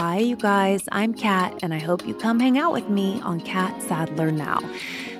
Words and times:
Hi, 0.00 0.18
you 0.18 0.36
guys. 0.36 0.84
I'm 0.92 1.12
Catt, 1.12 1.58
and 1.60 1.74
I 1.74 1.80
hope 1.80 2.06
you 2.06 2.14
come 2.14 2.38
hang 2.38 2.56
out 2.56 2.72
with 2.72 2.88
me 2.88 3.20
on 3.22 3.40
Catt 3.40 3.82
Sadler 3.82 4.30
Now. 4.30 4.60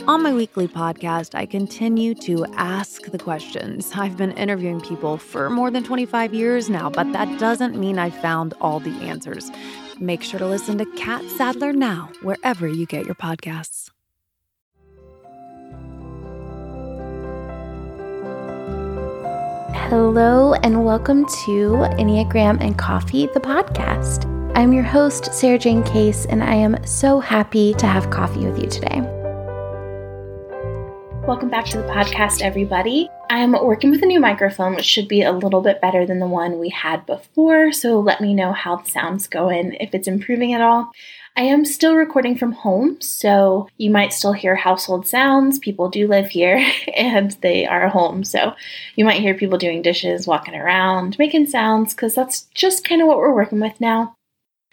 On 0.06 0.22
my 0.22 0.32
weekly 0.32 0.68
podcast, 0.68 1.34
I 1.34 1.46
continue 1.46 2.14
to 2.14 2.46
ask 2.54 3.02
the 3.02 3.18
questions. 3.18 3.90
I've 3.96 4.16
been 4.16 4.30
interviewing 4.30 4.80
people 4.80 5.18
for 5.18 5.50
more 5.50 5.72
than 5.72 5.82
25 5.82 6.32
years 6.32 6.70
now, 6.70 6.90
but 6.90 7.12
that 7.12 7.40
doesn't 7.40 7.76
mean 7.76 7.98
I've 7.98 8.14
found 8.18 8.54
all 8.60 8.78
the 8.78 8.92
answers. 9.02 9.50
Make 9.98 10.22
sure 10.22 10.38
to 10.38 10.46
listen 10.46 10.78
to 10.78 10.86
Catt 10.96 11.24
Sadler 11.28 11.72
Now, 11.72 12.12
wherever 12.22 12.68
you 12.68 12.86
get 12.86 13.04
your 13.04 13.16
podcasts. 13.16 13.90
Hello, 19.88 20.54
and 20.54 20.84
welcome 20.84 21.26
to 21.46 21.72
Enneagram 21.98 22.60
and 22.60 22.78
Coffee, 22.78 23.26
the 23.26 23.40
podcast. 23.40 24.37
I'm 24.58 24.72
your 24.72 24.82
host, 24.82 25.32
Sarah 25.32 25.56
Jane 25.56 25.84
Case, 25.84 26.26
and 26.26 26.42
I 26.42 26.56
am 26.56 26.84
so 26.84 27.20
happy 27.20 27.74
to 27.74 27.86
have 27.86 28.10
coffee 28.10 28.44
with 28.44 28.60
you 28.60 28.68
today. 28.68 29.02
Welcome 31.28 31.48
back 31.48 31.66
to 31.66 31.78
the 31.78 31.86
podcast, 31.86 32.42
everybody. 32.42 33.08
I'm 33.30 33.52
working 33.52 33.92
with 33.92 34.02
a 34.02 34.06
new 34.06 34.18
microphone, 34.18 34.74
which 34.74 34.84
should 34.84 35.06
be 35.06 35.22
a 35.22 35.30
little 35.30 35.60
bit 35.60 35.80
better 35.80 36.04
than 36.04 36.18
the 36.18 36.26
one 36.26 36.58
we 36.58 36.70
had 36.70 37.06
before, 37.06 37.70
so 37.70 38.00
let 38.00 38.20
me 38.20 38.34
know 38.34 38.52
how 38.52 38.74
the 38.74 38.90
sound's 38.90 39.28
going, 39.28 39.74
if 39.74 39.94
it's 39.94 40.08
improving 40.08 40.54
at 40.54 40.60
all. 40.60 40.90
I 41.36 41.42
am 41.42 41.64
still 41.64 41.94
recording 41.94 42.36
from 42.36 42.50
home, 42.50 43.00
so 43.00 43.68
you 43.76 43.90
might 43.90 44.12
still 44.12 44.32
hear 44.32 44.56
household 44.56 45.06
sounds. 45.06 45.60
People 45.60 45.88
do 45.88 46.08
live 46.08 46.30
here 46.30 46.68
and 46.96 47.30
they 47.42 47.64
are 47.64 47.86
home, 47.86 48.24
so 48.24 48.54
you 48.96 49.04
might 49.04 49.20
hear 49.20 49.34
people 49.34 49.56
doing 49.56 49.82
dishes, 49.82 50.26
walking 50.26 50.56
around, 50.56 51.16
making 51.16 51.46
sounds, 51.46 51.94
because 51.94 52.16
that's 52.16 52.48
just 52.56 52.82
kind 52.82 53.00
of 53.00 53.06
what 53.06 53.18
we're 53.18 53.32
working 53.32 53.60
with 53.60 53.80
now. 53.80 54.16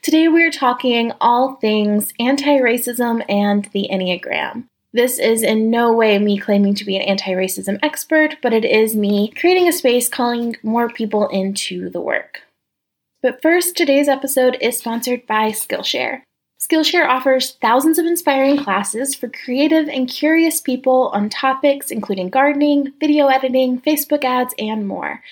Today 0.05 0.27
we're 0.27 0.51
talking 0.51 1.13
all 1.19 1.55
things 1.55 2.13
anti 2.19 2.59
racism 2.59 3.25
and 3.27 3.65
the 3.73 3.89
Enneagram. 3.91 4.65
This 4.93 5.17
is 5.17 5.41
in 5.41 5.71
no 5.71 5.93
way 5.93 6.19
me 6.19 6.37
claiming 6.37 6.75
to 6.75 6.85
be 6.85 6.95
an 6.95 7.01
anti 7.01 7.31
racism 7.31 7.79
expert, 7.81 8.35
but 8.43 8.53
it 8.53 8.63
is 8.63 8.95
me 8.95 9.31
creating 9.31 9.67
a 9.67 9.73
space 9.73 10.07
calling 10.07 10.57
more 10.61 10.89
people 10.89 11.27
into 11.29 11.89
the 11.89 12.01
work. 12.01 12.41
But 13.23 13.41
first, 13.41 13.75
today's 13.75 14.07
episode 14.07 14.59
is 14.61 14.77
sponsored 14.77 15.25
by 15.25 15.49
Skillshare. 15.49 16.21
Skillshare 16.61 17.09
offers 17.09 17.53
thousands 17.53 17.97
of 17.97 18.05
inspiring 18.05 18.57
classes 18.57 19.15
for 19.15 19.27
creative 19.27 19.89
and 19.89 20.07
curious 20.07 20.61
people 20.61 21.09
on 21.15 21.29
topics 21.29 21.89
including 21.89 22.29
gardening, 22.29 22.93
video 22.99 23.25
editing, 23.25 23.81
Facebook 23.81 24.23
ads, 24.23 24.53
and 24.59 24.87
more. 24.87 25.23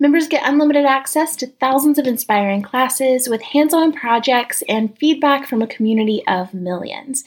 Members 0.00 0.26
get 0.26 0.42
unlimited 0.44 0.84
access 0.84 1.36
to 1.36 1.46
thousands 1.46 2.00
of 2.00 2.06
inspiring 2.06 2.62
classes 2.62 3.28
with 3.28 3.40
hands 3.42 3.72
on 3.72 3.92
projects 3.92 4.62
and 4.68 4.98
feedback 4.98 5.46
from 5.46 5.62
a 5.62 5.68
community 5.68 6.22
of 6.26 6.52
millions. 6.52 7.22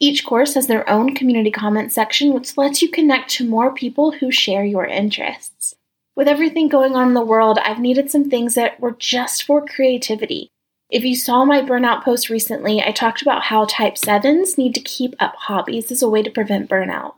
Each 0.00 0.24
course 0.24 0.54
has 0.54 0.66
their 0.66 0.88
own 0.90 1.14
community 1.14 1.52
comment 1.52 1.92
section, 1.92 2.32
which 2.32 2.58
lets 2.58 2.82
you 2.82 2.90
connect 2.90 3.30
to 3.32 3.48
more 3.48 3.72
people 3.72 4.10
who 4.10 4.32
share 4.32 4.64
your 4.64 4.86
interests. 4.86 5.76
With 6.16 6.26
everything 6.26 6.68
going 6.68 6.96
on 6.96 7.08
in 7.08 7.14
the 7.14 7.24
world, 7.24 7.58
I've 7.58 7.78
needed 7.78 8.10
some 8.10 8.28
things 8.28 8.56
that 8.56 8.80
were 8.80 8.96
just 8.98 9.44
for 9.44 9.64
creativity. 9.64 10.50
If 10.90 11.04
you 11.04 11.14
saw 11.14 11.44
my 11.44 11.62
burnout 11.62 12.02
post 12.02 12.28
recently, 12.28 12.82
I 12.82 12.90
talked 12.90 13.22
about 13.22 13.44
how 13.44 13.66
type 13.66 13.94
7s 13.94 14.58
need 14.58 14.74
to 14.74 14.80
keep 14.80 15.14
up 15.20 15.36
hobbies 15.36 15.92
as 15.92 16.02
a 16.02 16.08
way 16.08 16.24
to 16.24 16.30
prevent 16.30 16.68
burnout. 16.68 17.14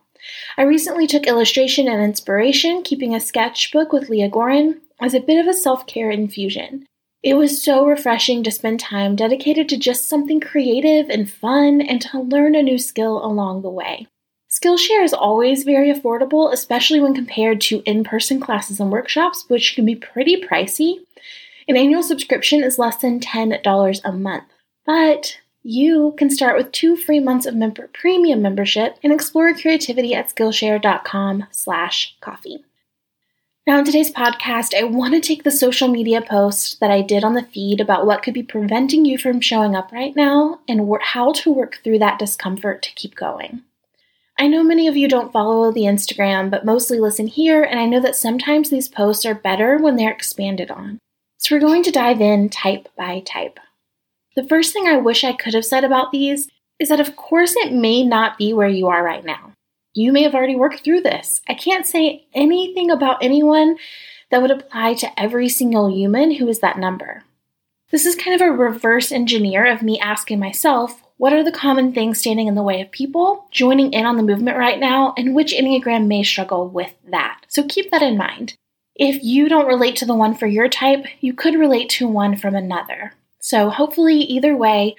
I 0.56 0.62
recently 0.62 1.06
took 1.06 1.26
illustration 1.26 1.88
and 1.88 2.02
inspiration, 2.02 2.82
keeping 2.82 3.14
a 3.14 3.20
sketchbook 3.20 3.92
with 3.92 4.08
Leah 4.08 4.28
Goren, 4.28 4.80
as 5.00 5.14
a 5.14 5.20
bit 5.20 5.40
of 5.40 5.46
a 5.46 5.54
self 5.54 5.86
care 5.86 6.10
infusion. 6.10 6.86
It 7.22 7.34
was 7.34 7.62
so 7.62 7.86
refreshing 7.86 8.42
to 8.42 8.50
spend 8.50 8.80
time 8.80 9.14
dedicated 9.14 9.68
to 9.68 9.76
just 9.76 10.08
something 10.08 10.40
creative 10.40 11.08
and 11.08 11.30
fun 11.30 11.80
and 11.80 12.00
to 12.02 12.20
learn 12.20 12.56
a 12.56 12.62
new 12.62 12.78
skill 12.78 13.24
along 13.24 13.62
the 13.62 13.70
way. 13.70 14.08
Skillshare 14.50 15.04
is 15.04 15.14
always 15.14 15.62
very 15.62 15.92
affordable, 15.92 16.52
especially 16.52 17.00
when 17.00 17.14
compared 17.14 17.61
to 17.62 17.82
in 17.86 18.05
person 18.05 18.40
classes 18.40 18.80
and 18.80 18.90
workshops, 18.90 19.44
which 19.48 19.74
can 19.74 19.86
be 19.86 19.94
pretty 19.94 20.42
pricey. 20.42 20.98
An 21.68 21.77
annual 21.77 22.02
subscription 22.02 22.62
is 22.62 22.78
less 22.78 22.96
than 22.96 23.20
$10 23.20 24.00
a 24.05 24.12
month, 24.12 24.44
but 24.84 25.38
you 25.62 26.14
can 26.18 26.30
start 26.30 26.56
with 26.56 26.73
two 26.73 26.96
free 26.96 27.20
months 27.20 27.46
of 27.46 27.55
member 27.55 27.89
premium 27.92 28.42
membership 28.42 28.98
and 29.02 29.12
explore 29.12 29.55
creativity 29.55 30.14
at 30.14 30.28
Skillshare.com 30.28 31.46
slash 31.50 32.17
coffee. 32.20 32.64
Now, 33.64 33.78
in 33.78 33.84
today's 33.84 34.11
podcast, 34.11 34.74
I 34.77 34.83
want 34.83 35.14
to 35.14 35.20
take 35.20 35.45
the 35.45 35.52
social 35.52 35.86
media 35.86 36.20
post 36.20 36.80
that 36.80 36.90
I 36.90 37.00
did 37.00 37.23
on 37.23 37.34
the 37.34 37.45
feed 37.45 37.80
about 37.80 38.06
what 38.06 38.24
could 38.24 38.34
be 38.34 38.42
preventing 38.42 39.05
you 39.05 39.18
from 39.18 39.40
showing 39.40 39.77
up 39.77 39.92
right 39.92 40.17
now 40.17 40.58
and 40.67 40.90
how 41.00 41.33
to 41.33 41.52
work 41.52 41.79
through 41.84 42.00
that 42.00 42.18
discomfort 42.18 42.83
to 42.83 42.94
keep 42.94 43.14
going. 43.14 43.62
I 44.36 44.48
know 44.48 44.64
many 44.64 44.89
of 44.89 44.96
you 44.96 45.06
don't 45.06 45.33
follow 45.33 45.70
the 45.70 45.83
Instagram, 45.83 46.50
but 46.50 46.64
mostly 46.64 46.98
listen 46.98 47.29
here, 47.29 47.62
and 47.62 47.79
I 47.79 47.86
know 47.86 48.00
that 48.00 48.17
sometimes 48.17 48.68
these 48.68 48.89
posts 48.89 49.24
are 49.24 49.34
better 49.34 49.79
when 49.79 49.94
they're 49.94 50.11
expanded 50.11 50.68
on. 50.73 50.98
So 51.39 51.55
we're 51.55 51.61
going 51.61 51.84
to 51.84 51.92
dive 51.92 52.20
in 52.20 52.48
type 52.48 52.89
by 52.96 53.20
type. 53.20 53.61
The 54.34 54.44
first 54.44 54.72
thing 54.72 54.86
I 54.86 54.96
wish 54.96 55.24
I 55.24 55.32
could 55.32 55.54
have 55.54 55.64
said 55.64 55.84
about 55.84 56.10
these 56.10 56.48
is 56.78 56.88
that, 56.88 57.00
of 57.00 57.16
course, 57.16 57.54
it 57.56 57.72
may 57.72 58.04
not 58.04 58.38
be 58.38 58.52
where 58.52 58.68
you 58.68 58.88
are 58.88 59.04
right 59.04 59.24
now. 59.24 59.52
You 59.94 60.10
may 60.10 60.22
have 60.22 60.34
already 60.34 60.56
worked 60.56 60.80
through 60.80 61.02
this. 61.02 61.42
I 61.48 61.54
can't 61.54 61.86
say 61.86 62.26
anything 62.34 62.90
about 62.90 63.22
anyone 63.22 63.76
that 64.30 64.40
would 64.40 64.50
apply 64.50 64.94
to 64.94 65.20
every 65.20 65.48
single 65.50 65.94
human 65.94 66.32
who 66.32 66.48
is 66.48 66.60
that 66.60 66.78
number. 66.78 67.24
This 67.90 68.06
is 68.06 68.16
kind 68.16 68.34
of 68.34 68.40
a 68.40 68.50
reverse 68.50 69.12
engineer 69.12 69.70
of 69.70 69.82
me 69.82 70.00
asking 70.00 70.38
myself, 70.38 71.02
what 71.18 71.34
are 71.34 71.44
the 71.44 71.52
common 71.52 71.92
things 71.92 72.18
standing 72.18 72.48
in 72.48 72.54
the 72.54 72.62
way 72.62 72.80
of 72.80 72.90
people 72.90 73.46
joining 73.50 73.92
in 73.92 74.06
on 74.06 74.16
the 74.16 74.22
movement 74.22 74.56
right 74.56 74.80
now, 74.80 75.12
and 75.18 75.34
which 75.34 75.52
Enneagram 75.52 76.06
may 76.06 76.22
struggle 76.22 76.66
with 76.66 76.94
that? 77.10 77.42
So 77.48 77.64
keep 77.64 77.90
that 77.90 78.02
in 78.02 78.16
mind. 78.16 78.54
If 78.96 79.22
you 79.22 79.48
don't 79.48 79.68
relate 79.68 79.96
to 79.96 80.06
the 80.06 80.14
one 80.14 80.34
for 80.34 80.46
your 80.46 80.68
type, 80.68 81.04
you 81.20 81.34
could 81.34 81.54
relate 81.54 81.90
to 81.90 82.08
one 82.08 82.36
from 82.36 82.54
another. 82.54 83.12
So, 83.42 83.70
hopefully, 83.70 84.20
either 84.20 84.57
way, 84.57 84.95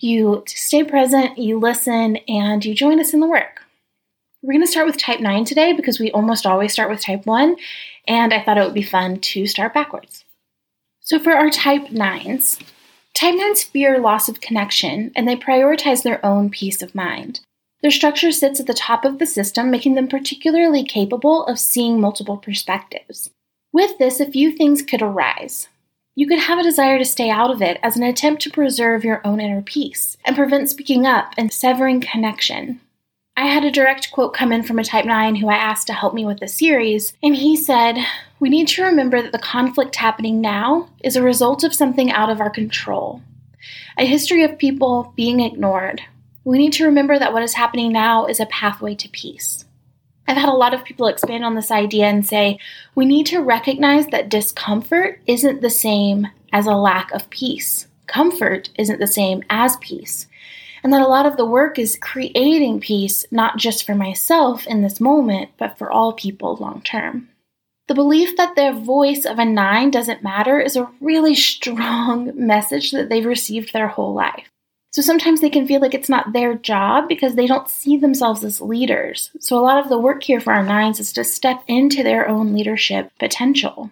you 0.00 0.44
stay 0.46 0.82
present, 0.82 1.38
you 1.38 1.58
listen, 1.58 2.16
and 2.26 2.64
you 2.64 2.74
join 2.74 2.98
us 2.98 3.12
in 3.12 3.20
the 3.20 3.28
work. 3.28 3.62
We're 4.42 4.54
going 4.54 4.64
to 4.64 4.70
start 4.70 4.86
with 4.86 4.96
type 4.96 5.20
9 5.20 5.44
today 5.44 5.72
because 5.74 6.00
we 6.00 6.10
almost 6.10 6.46
always 6.46 6.72
start 6.72 6.90
with 6.90 7.02
type 7.02 7.26
1, 7.26 7.54
and 8.08 8.32
I 8.32 8.42
thought 8.42 8.58
it 8.58 8.64
would 8.64 8.74
be 8.74 8.82
fun 8.82 9.20
to 9.20 9.46
start 9.46 9.74
backwards. 9.74 10.24
So, 11.00 11.18
for 11.18 11.32
our 11.32 11.50
type 11.50 11.88
9s, 11.88 12.60
type 13.14 13.34
9s 13.34 13.64
fear 13.64 13.98
loss 13.98 14.28
of 14.28 14.40
connection 14.40 15.12
and 15.14 15.28
they 15.28 15.36
prioritize 15.36 16.02
their 16.02 16.24
own 16.24 16.48
peace 16.48 16.80
of 16.80 16.94
mind. 16.94 17.40
Their 17.82 17.90
structure 17.90 18.32
sits 18.32 18.58
at 18.58 18.66
the 18.66 18.74
top 18.74 19.04
of 19.04 19.18
the 19.18 19.26
system, 19.26 19.70
making 19.70 19.96
them 19.96 20.08
particularly 20.08 20.82
capable 20.82 21.44
of 21.44 21.58
seeing 21.58 22.00
multiple 22.00 22.38
perspectives. 22.38 23.30
With 23.72 23.98
this, 23.98 24.18
a 24.18 24.30
few 24.30 24.52
things 24.52 24.80
could 24.80 25.02
arise. 25.02 25.68
You 26.14 26.26
could 26.26 26.40
have 26.40 26.58
a 26.58 26.62
desire 26.62 26.98
to 26.98 27.06
stay 27.06 27.30
out 27.30 27.50
of 27.50 27.62
it 27.62 27.78
as 27.82 27.96
an 27.96 28.02
attempt 28.02 28.42
to 28.42 28.50
preserve 28.50 29.02
your 29.02 29.26
own 29.26 29.40
inner 29.40 29.62
peace 29.62 30.18
and 30.26 30.36
prevent 30.36 30.68
speaking 30.68 31.06
up 31.06 31.32
and 31.38 31.50
severing 31.50 32.02
connection. 32.02 32.80
I 33.34 33.46
had 33.46 33.64
a 33.64 33.70
direct 33.70 34.12
quote 34.12 34.34
come 34.34 34.52
in 34.52 34.62
from 34.62 34.78
a 34.78 34.84
Type 34.84 35.06
9 35.06 35.36
who 35.36 35.48
I 35.48 35.54
asked 35.54 35.86
to 35.86 35.94
help 35.94 36.12
me 36.12 36.26
with 36.26 36.40
the 36.40 36.48
series, 36.48 37.14
and 37.22 37.34
he 37.34 37.56
said, 37.56 37.96
We 38.40 38.50
need 38.50 38.68
to 38.68 38.84
remember 38.84 39.22
that 39.22 39.32
the 39.32 39.38
conflict 39.38 39.96
happening 39.96 40.42
now 40.42 40.90
is 41.02 41.16
a 41.16 41.22
result 41.22 41.64
of 41.64 41.74
something 41.74 42.12
out 42.12 42.28
of 42.28 42.40
our 42.42 42.50
control. 42.50 43.22
A 43.96 44.04
history 44.04 44.44
of 44.44 44.58
people 44.58 45.14
being 45.16 45.40
ignored, 45.40 46.02
we 46.44 46.58
need 46.58 46.74
to 46.74 46.84
remember 46.84 47.18
that 47.18 47.32
what 47.32 47.42
is 47.42 47.54
happening 47.54 47.90
now 47.90 48.26
is 48.26 48.38
a 48.38 48.46
pathway 48.46 48.94
to 48.96 49.08
peace. 49.08 49.64
I've 50.32 50.38
had 50.38 50.48
a 50.48 50.54
lot 50.54 50.72
of 50.72 50.82
people 50.82 51.08
expand 51.08 51.44
on 51.44 51.54
this 51.54 51.70
idea 51.70 52.06
and 52.06 52.26
say 52.26 52.58
we 52.94 53.04
need 53.04 53.26
to 53.26 53.42
recognize 53.42 54.06
that 54.06 54.30
discomfort 54.30 55.20
isn't 55.26 55.60
the 55.60 55.68
same 55.68 56.26
as 56.54 56.64
a 56.64 56.74
lack 56.74 57.12
of 57.12 57.28
peace. 57.28 57.86
Comfort 58.06 58.70
isn't 58.78 58.98
the 58.98 59.06
same 59.06 59.42
as 59.50 59.76
peace. 59.76 60.26
And 60.82 60.90
that 60.90 61.02
a 61.02 61.06
lot 61.06 61.26
of 61.26 61.36
the 61.36 61.44
work 61.44 61.78
is 61.78 61.98
creating 62.00 62.80
peace, 62.80 63.26
not 63.30 63.58
just 63.58 63.84
for 63.84 63.94
myself 63.94 64.66
in 64.66 64.80
this 64.80 65.02
moment, 65.02 65.50
but 65.58 65.76
for 65.76 65.92
all 65.92 66.14
people 66.14 66.56
long 66.56 66.80
term. 66.80 67.28
The 67.88 67.94
belief 67.94 68.34
that 68.38 68.56
the 68.56 68.72
voice 68.72 69.26
of 69.26 69.38
a 69.38 69.44
nine 69.44 69.90
doesn't 69.90 70.22
matter 70.22 70.58
is 70.58 70.76
a 70.76 70.90
really 71.02 71.34
strong 71.52 72.32
message 72.34 72.92
that 72.92 73.10
they've 73.10 73.22
received 73.22 73.74
their 73.74 73.88
whole 73.88 74.14
life. 74.14 74.48
So 74.92 75.00
sometimes 75.00 75.40
they 75.40 75.48
can 75.48 75.66
feel 75.66 75.80
like 75.80 75.94
it's 75.94 76.10
not 76.10 76.34
their 76.34 76.54
job 76.54 77.08
because 77.08 77.34
they 77.34 77.46
don't 77.46 77.68
see 77.68 77.96
themselves 77.96 78.44
as 78.44 78.60
leaders. 78.60 79.30
So 79.40 79.58
a 79.58 79.64
lot 79.64 79.78
of 79.78 79.88
the 79.88 79.98
work 79.98 80.22
here 80.22 80.38
for 80.38 80.52
our 80.52 80.62
nines 80.62 81.00
is 81.00 81.14
to 81.14 81.24
step 81.24 81.64
into 81.66 82.02
their 82.02 82.28
own 82.28 82.52
leadership 82.52 83.10
potential. 83.18 83.90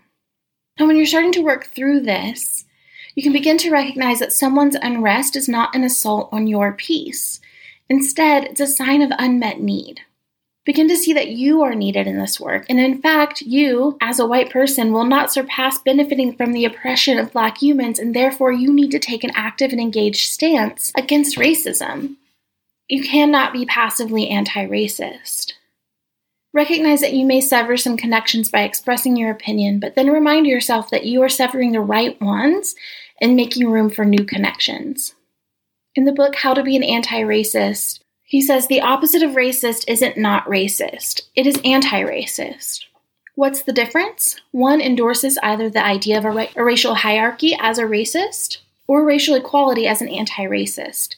And 0.77 0.87
when 0.87 0.99
you're 0.99 1.07
starting 1.07 1.33
to 1.33 1.43
work 1.43 1.69
through 1.69 2.01
this, 2.01 2.67
you 3.15 3.23
can 3.23 3.33
begin 3.33 3.57
to 3.59 3.71
recognize 3.71 4.19
that 4.19 4.33
someone's 4.33 4.77
unrest 4.77 5.37
is 5.37 5.49
not 5.49 5.75
an 5.75 5.85
assault 5.85 6.29
on 6.33 6.47
your 6.47 6.73
peace. 6.73 7.41
Instead, 7.89 8.45
it's 8.45 8.61
a 8.61 8.67
sign 8.67 9.01
of 9.01 9.11
unmet 9.19 9.59
need. 9.59 10.03
Begin 10.67 10.89
to 10.89 10.97
see 10.97 11.15
that 11.15 11.29
you 11.29 11.63
are 11.63 11.75
needed 11.75 12.07
in 12.07 12.19
this 12.19 12.39
work. 12.39 12.67
And 12.69 12.79
in 12.79 13.01
fact, 13.01 13.41
you, 13.41 13.97
as 14.01 14.19
a 14.19 14.27
white 14.27 14.51
person, 14.51 14.93
will 14.93 15.07
not 15.07 15.33
surpass 15.33 15.79
benefiting 15.79 16.37
from 16.37 16.53
the 16.53 16.67
oppression 16.67 17.19
of 17.19 17.33
Black 17.33 17.59
humans, 17.59 17.99
and 17.99 18.15
therefore 18.15 18.53
you 18.53 18.73
need 18.73 18.91
to 18.91 18.99
take 18.99 19.25
an 19.25 19.33
active 19.35 19.73
and 19.73 19.81
engaged 19.81 20.29
stance 20.29 20.93
against 20.97 21.39
racism. 21.39 22.17
You 22.89 23.03
cannot 23.03 23.53
be 23.53 23.65
passively 23.65 24.29
anti 24.29 24.67
racist. 24.67 25.55
Recognize 26.53 27.01
that 27.01 27.15
you 27.15 27.25
may 27.25 27.41
sever 27.41 27.77
some 27.77 27.97
connections 27.97 28.51
by 28.51 28.63
expressing 28.63 29.17
your 29.17 29.31
opinion, 29.31 29.79
but 29.79 29.95
then 29.95 30.11
remind 30.11 30.47
yourself 30.47 30.91
that 30.91 31.07
you 31.07 31.23
are 31.23 31.29
severing 31.29 31.73
the 31.73 31.81
right 31.81 32.21
ones 32.21 32.75
and 33.21 33.37
making 33.37 33.71
room 33.71 33.89
for 33.89 34.05
new 34.05 34.25
connections. 34.25 35.15
In 35.95 36.05
the 36.05 36.13
book 36.13 36.35
How 36.35 36.53
to 36.53 36.63
Be 36.63 36.77
an 36.77 36.83
Anti 36.83 37.21
Racist, 37.23 38.01
he 38.31 38.41
says 38.41 38.69
the 38.69 38.81
opposite 38.81 39.25
of 39.25 39.33
racist 39.33 39.85
isn't 39.89 40.17
not 40.17 40.45
racist, 40.45 41.23
it 41.35 41.49
is 41.49 41.61
anti 41.65 42.01
racist. 42.01 42.85
What's 43.35 43.63
the 43.63 43.73
difference? 43.73 44.37
One 44.53 44.81
endorses 44.81 45.37
either 45.43 45.69
the 45.69 45.85
idea 45.85 46.17
of 46.17 46.25
a, 46.25 46.31
ra- 46.31 46.47
a, 46.55 46.63
racial 46.63 46.95
hierarchy 46.95 47.57
as 47.61 47.79
a 47.79 47.83
racist 47.83 48.59
or 48.87 49.05
racial 49.05 49.35
equality 49.35 49.89
as 49.89 50.01
an 50.01 50.07
anti 50.07 50.45
racist. 50.45 51.17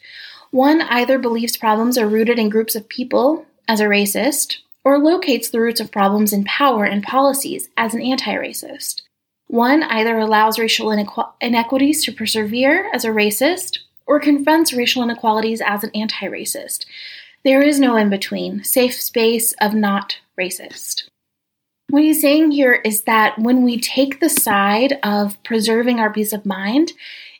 One 0.52 0.80
either 0.80 1.18
believes 1.18 1.58
problems 1.58 1.98
are 1.98 2.08
rooted 2.08 2.38
in 2.38 2.48
groups 2.48 2.74
of 2.74 2.88
people 2.88 3.44
as 3.68 3.80
a 3.80 3.84
racist 3.84 4.60
or 4.82 4.98
locates 4.98 5.50
the 5.50 5.60
roots 5.60 5.80
of 5.80 5.92
problems 5.92 6.32
in 6.32 6.44
power 6.44 6.84
and 6.86 7.02
policies 7.02 7.68
as 7.76 7.92
an 7.92 8.00
anti 8.00 8.32
racist. 8.32 9.02
One 9.48 9.82
either 9.82 10.18
allows 10.18 10.58
racial 10.58 10.86
inequ- 10.86 11.30
inequities 11.42 12.06
to 12.06 12.12
persevere 12.12 12.90
as 12.94 13.04
a 13.04 13.08
racist 13.08 13.80
or 14.06 14.20
confronts 14.20 14.72
racial 14.72 15.02
inequalities 15.02 15.60
as 15.60 15.84
an 15.84 15.90
anti 15.94 16.26
racist. 16.26 16.86
There 17.44 17.62
is 17.62 17.80
no 17.80 17.96
in 17.96 18.10
between, 18.10 18.62
safe 18.62 19.00
space 19.00 19.52
of 19.60 19.74
not 19.74 20.18
racist. 20.38 21.08
What 21.90 22.02
he's 22.02 22.20
saying 22.20 22.52
here 22.52 22.80
is 22.84 23.02
that 23.02 23.38
when 23.38 23.62
we 23.62 23.78
take 23.78 24.20
the 24.20 24.30
side 24.30 24.98
of 25.02 25.42
preserving 25.42 26.00
our 26.00 26.12
peace 26.12 26.32
of 26.32 26.46
mind, 26.46 26.92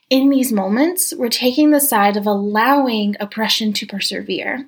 in 0.09 0.29
these 0.29 0.51
moments, 0.51 1.13
we're 1.17 1.29
taking 1.29 1.71
the 1.71 1.79
side 1.79 2.17
of 2.17 2.27
allowing 2.27 3.15
oppression 3.19 3.73
to 3.73 3.87
persevere. 3.87 4.67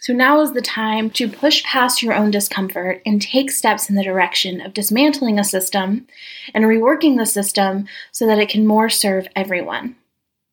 So 0.00 0.12
now 0.12 0.40
is 0.40 0.52
the 0.52 0.60
time 0.60 1.10
to 1.10 1.28
push 1.28 1.62
past 1.62 2.02
your 2.02 2.12
own 2.12 2.30
discomfort 2.30 3.00
and 3.06 3.22
take 3.22 3.50
steps 3.50 3.88
in 3.88 3.94
the 3.94 4.02
direction 4.02 4.60
of 4.60 4.74
dismantling 4.74 5.38
a 5.38 5.44
system 5.44 6.06
and 6.52 6.64
reworking 6.64 7.16
the 7.16 7.24
system 7.24 7.86
so 8.10 8.26
that 8.26 8.38
it 8.38 8.48
can 8.48 8.66
more 8.66 8.90
serve 8.90 9.28
everyone. 9.36 9.96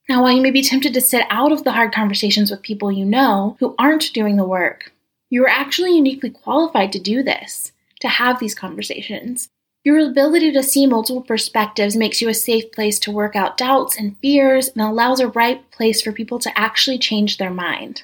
Now, 0.09 0.23
while 0.23 0.31
you 0.31 0.41
may 0.41 0.51
be 0.51 0.61
tempted 0.61 0.93
to 0.93 1.01
sit 1.01 1.25
out 1.29 1.51
of 1.51 1.63
the 1.63 1.71
hard 1.71 1.93
conversations 1.93 2.51
with 2.51 2.61
people 2.61 2.91
you 2.91 3.05
know 3.05 3.55
who 3.59 3.75
aren't 3.77 4.13
doing 4.13 4.35
the 4.35 4.45
work, 4.45 4.91
you 5.29 5.43
are 5.45 5.49
actually 5.49 5.95
uniquely 5.95 6.29
qualified 6.29 6.91
to 6.91 6.99
do 6.99 7.23
this, 7.23 7.71
to 8.01 8.09
have 8.09 8.39
these 8.39 8.55
conversations. 8.55 9.49
Your 9.83 9.99
ability 9.99 10.51
to 10.51 10.61
see 10.61 10.85
multiple 10.85 11.23
perspectives 11.23 11.95
makes 11.95 12.21
you 12.21 12.29
a 12.29 12.33
safe 12.33 12.71
place 12.71 12.99
to 12.99 13.11
work 13.11 13.35
out 13.35 13.57
doubts 13.57 13.97
and 13.97 14.17
fears 14.19 14.67
and 14.69 14.81
allows 14.81 15.19
a 15.19 15.29
right 15.29 15.69
place 15.71 16.01
for 16.01 16.11
people 16.11 16.37
to 16.39 16.59
actually 16.59 16.99
change 16.99 17.37
their 17.37 17.49
mind. 17.49 18.03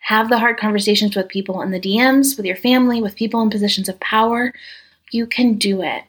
Have 0.00 0.28
the 0.28 0.38
hard 0.38 0.58
conversations 0.58 1.16
with 1.16 1.28
people 1.28 1.62
in 1.62 1.70
the 1.70 1.80
DMs, 1.80 2.36
with 2.36 2.44
your 2.44 2.56
family, 2.56 3.00
with 3.00 3.16
people 3.16 3.40
in 3.40 3.50
positions 3.50 3.88
of 3.88 3.98
power. 4.00 4.52
You 5.10 5.26
can 5.26 5.54
do 5.54 5.82
it. 5.82 6.04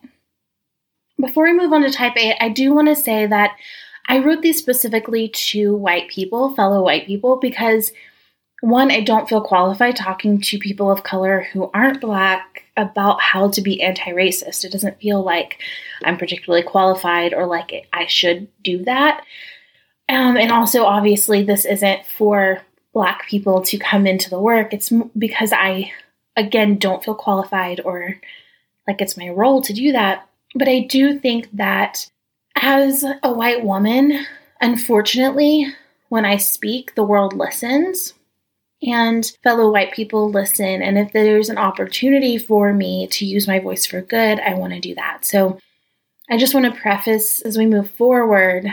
Before 1.19 1.45
we 1.45 1.53
move 1.53 1.71
on 1.73 1.83
to 1.83 1.91
type 1.91 2.17
8, 2.17 2.35
I 2.39 2.49
do 2.49 2.73
want 2.73 2.89
to 2.89 2.95
say 2.95 3.25
that 3.25 3.55
I 4.07 4.19
wrote 4.19 4.41
these 4.41 4.57
specifically 4.57 5.29
to 5.29 5.75
white 5.75 6.07
people, 6.09 6.55
fellow 6.55 6.81
white 6.81 7.05
people, 7.05 7.37
because 7.37 7.91
one, 8.61 8.89
I 8.89 9.01
don't 9.01 9.29
feel 9.29 9.41
qualified 9.41 9.95
talking 9.95 10.41
to 10.41 10.57
people 10.57 10.89
of 10.89 11.03
color 11.03 11.47
who 11.53 11.69
aren't 11.73 12.01
black 12.01 12.63
about 12.75 13.21
how 13.21 13.49
to 13.49 13.61
be 13.61 13.81
anti 13.81 14.11
racist. 14.11 14.63
It 14.63 14.71
doesn't 14.71 14.99
feel 14.99 15.21
like 15.21 15.59
I'm 16.03 16.17
particularly 16.17 16.63
qualified 16.63 17.33
or 17.33 17.45
like 17.45 17.87
I 17.93 18.07
should 18.07 18.47
do 18.63 18.83
that. 18.85 19.23
Um, 20.09 20.37
and 20.37 20.51
also, 20.51 20.85
obviously, 20.85 21.43
this 21.43 21.65
isn't 21.65 22.05
for 22.05 22.61
black 22.93 23.27
people 23.27 23.61
to 23.61 23.77
come 23.77 24.07
into 24.07 24.29
the 24.29 24.39
work. 24.39 24.73
It's 24.73 24.91
because 25.17 25.51
I, 25.53 25.91
again, 26.35 26.77
don't 26.77 27.03
feel 27.03 27.15
qualified 27.15 27.81
or 27.81 28.15
like 28.87 29.01
it's 29.01 29.17
my 29.17 29.29
role 29.29 29.61
to 29.61 29.73
do 29.73 29.91
that. 29.91 30.27
But 30.55 30.67
I 30.67 30.87
do 30.89 31.19
think 31.19 31.49
that 31.53 32.09
as 32.61 33.05
a 33.23 33.31
white 33.31 33.63
woman, 33.63 34.25
unfortunately, 34.61 35.67
when 36.09 36.25
I 36.25 36.37
speak, 36.37 36.95
the 36.95 37.03
world 37.03 37.33
listens 37.33 38.13
and 38.81 39.31
fellow 39.43 39.71
white 39.71 39.91
people 39.91 40.29
listen. 40.29 40.81
And 40.81 40.97
if 40.97 41.11
there's 41.11 41.49
an 41.49 41.57
opportunity 41.57 42.37
for 42.37 42.73
me 42.73 43.07
to 43.07 43.25
use 43.25 43.47
my 43.47 43.59
voice 43.59 43.85
for 43.85 44.01
good, 44.01 44.39
I 44.39 44.53
want 44.53 44.73
to 44.73 44.79
do 44.79 44.95
that. 44.95 45.25
So 45.25 45.59
I 46.29 46.37
just 46.37 46.53
want 46.53 46.65
to 46.65 46.79
preface 46.79 47.41
as 47.41 47.57
we 47.57 47.65
move 47.65 47.89
forward 47.91 48.67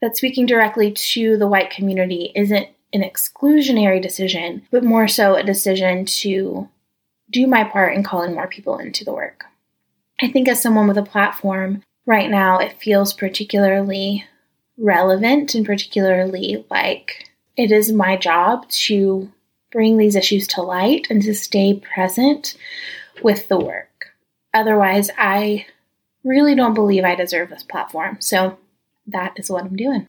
that 0.00 0.16
speaking 0.16 0.46
directly 0.46 0.92
to 0.92 1.36
the 1.36 1.48
white 1.48 1.70
community 1.70 2.32
isn't 2.34 2.68
an 2.92 3.02
exclusionary 3.02 4.00
decision, 4.00 4.62
but 4.70 4.84
more 4.84 5.08
so 5.08 5.34
a 5.34 5.42
decision 5.42 6.04
to 6.04 6.68
do 7.30 7.46
my 7.46 7.64
part 7.64 7.94
in 7.94 8.02
calling 8.02 8.34
more 8.34 8.46
people 8.46 8.78
into 8.78 9.04
the 9.04 9.12
work. 9.12 9.44
I 10.20 10.28
think 10.28 10.48
as 10.48 10.62
someone 10.62 10.86
with 10.86 10.98
a 10.98 11.02
platform, 11.02 11.82
right 12.06 12.30
now 12.30 12.58
it 12.58 12.80
feels 12.80 13.12
particularly 13.12 14.24
relevant 14.78 15.54
and 15.54 15.66
particularly 15.66 16.64
like 16.70 17.28
it 17.56 17.72
is 17.72 17.92
my 17.92 18.16
job 18.16 18.68
to 18.68 19.30
bring 19.72 19.96
these 19.96 20.16
issues 20.16 20.46
to 20.46 20.62
light 20.62 21.06
and 21.10 21.22
to 21.22 21.34
stay 21.34 21.74
present 21.74 22.56
with 23.22 23.48
the 23.48 23.58
work. 23.58 24.14
Otherwise, 24.54 25.10
I 25.18 25.66
really 26.24 26.54
don't 26.54 26.74
believe 26.74 27.04
I 27.04 27.14
deserve 27.14 27.50
this 27.50 27.62
platform. 27.62 28.18
So 28.20 28.58
that 29.06 29.32
is 29.36 29.50
what 29.50 29.64
I'm 29.64 29.76
doing. 29.76 30.06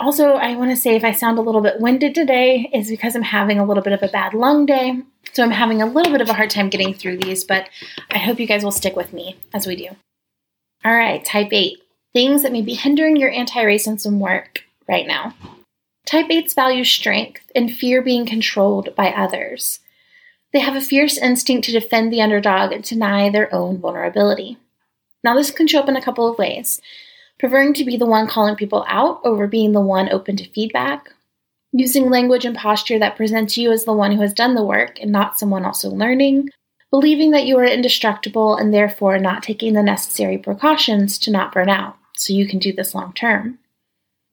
Also, 0.00 0.34
I 0.34 0.54
want 0.54 0.70
to 0.70 0.76
say 0.76 0.94
if 0.94 1.04
I 1.04 1.12
sound 1.12 1.38
a 1.38 1.42
little 1.42 1.60
bit 1.60 1.80
winded 1.80 2.14
today, 2.14 2.70
is 2.72 2.88
because 2.88 3.16
I'm 3.16 3.22
having 3.22 3.58
a 3.58 3.64
little 3.64 3.82
bit 3.82 3.92
of 3.92 4.02
a 4.02 4.08
bad 4.08 4.32
lung 4.32 4.64
day. 4.64 5.02
So 5.32 5.42
I'm 5.42 5.50
having 5.50 5.82
a 5.82 5.86
little 5.86 6.12
bit 6.12 6.20
of 6.20 6.28
a 6.28 6.34
hard 6.34 6.50
time 6.50 6.70
getting 6.70 6.94
through 6.94 7.16
these, 7.18 7.42
but 7.42 7.68
I 8.10 8.18
hope 8.18 8.38
you 8.38 8.46
guys 8.46 8.62
will 8.62 8.70
stick 8.70 8.94
with 8.94 9.12
me 9.12 9.36
as 9.52 9.66
we 9.66 9.74
do. 9.74 9.88
All 10.84 10.94
right, 10.94 11.24
type 11.24 11.48
8 11.52 11.78
things 12.12 12.42
that 12.42 12.52
may 12.52 12.62
be 12.62 12.74
hindering 12.74 13.16
your 13.16 13.30
anti 13.30 13.62
racism 13.62 14.18
work 14.18 14.64
right 14.88 15.06
now. 15.06 15.34
Type 16.06 16.28
8s 16.28 16.54
value 16.54 16.84
strength 16.84 17.42
and 17.54 17.70
fear 17.70 18.00
being 18.00 18.26
controlled 18.26 18.94
by 18.96 19.10
others. 19.10 19.80
They 20.52 20.60
have 20.60 20.76
a 20.76 20.80
fierce 20.80 21.18
instinct 21.18 21.66
to 21.66 21.72
defend 21.72 22.12
the 22.12 22.22
underdog 22.22 22.72
and 22.72 22.82
deny 22.82 23.28
their 23.28 23.54
own 23.54 23.78
vulnerability. 23.78 24.56
Now, 25.22 25.34
this 25.34 25.50
can 25.50 25.66
show 25.66 25.80
up 25.80 25.88
in 25.88 25.96
a 25.96 26.02
couple 26.02 26.30
of 26.30 26.38
ways 26.38 26.80
preferring 27.38 27.72
to 27.74 27.84
be 27.84 27.96
the 27.96 28.06
one 28.06 28.26
calling 28.26 28.56
people 28.56 28.84
out 28.88 29.20
over 29.24 29.46
being 29.46 29.72
the 29.72 29.80
one 29.80 30.08
open 30.08 30.36
to 30.36 30.50
feedback, 30.50 31.14
using 31.72 32.10
language 32.10 32.44
and 32.44 32.56
posture 32.56 32.98
that 32.98 33.16
presents 33.16 33.56
you 33.56 33.70
as 33.70 33.84
the 33.84 33.92
one 33.92 34.10
who 34.12 34.20
has 34.20 34.34
done 34.34 34.54
the 34.54 34.64
work 34.64 34.98
and 35.00 35.12
not 35.12 35.38
someone 35.38 35.64
also 35.64 35.88
learning, 35.88 36.50
believing 36.90 37.30
that 37.32 37.44
you 37.44 37.58
are 37.58 37.64
indestructible 37.64 38.56
and 38.56 38.72
therefore 38.72 39.18
not 39.18 39.42
taking 39.42 39.74
the 39.74 39.82
necessary 39.82 40.38
precautions 40.38 41.18
to 41.18 41.30
not 41.30 41.52
burn 41.52 41.68
out 41.68 41.96
so 42.16 42.32
you 42.32 42.46
can 42.46 42.58
do 42.58 42.72
this 42.72 42.94
long 42.94 43.12
term. 43.12 43.58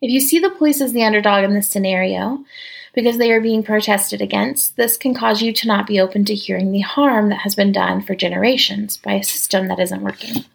If 0.01 0.11
you 0.11 0.19
see 0.19 0.39
the 0.39 0.49
police 0.49 0.81
as 0.81 0.93
the 0.93 1.03
underdog 1.03 1.43
in 1.43 1.53
this 1.53 1.69
scenario, 1.69 2.43
because 2.93 3.17
they 3.17 3.31
are 3.31 3.41
being 3.41 3.63
protested 3.63 4.21
against, 4.21 4.77
this 4.77 4.97
can 4.97 5.13
cause 5.13 5.41
you 5.41 5.51
to 5.51 5.67
not 5.67 5.85
be 5.85 5.99
open 5.99 6.23
to 6.25 6.33
hearing 6.33 6.71
the 6.71 6.81
harm 6.81 7.29
that 7.29 7.39
has 7.39 7.55
been 7.55 7.71
done 7.71 8.01
for 8.01 8.15
generations 8.15 8.97
by 8.97 9.13
a 9.13 9.23
system 9.23 9.67
that 9.67 9.79
isn't 9.79 10.01
working. 10.01 10.45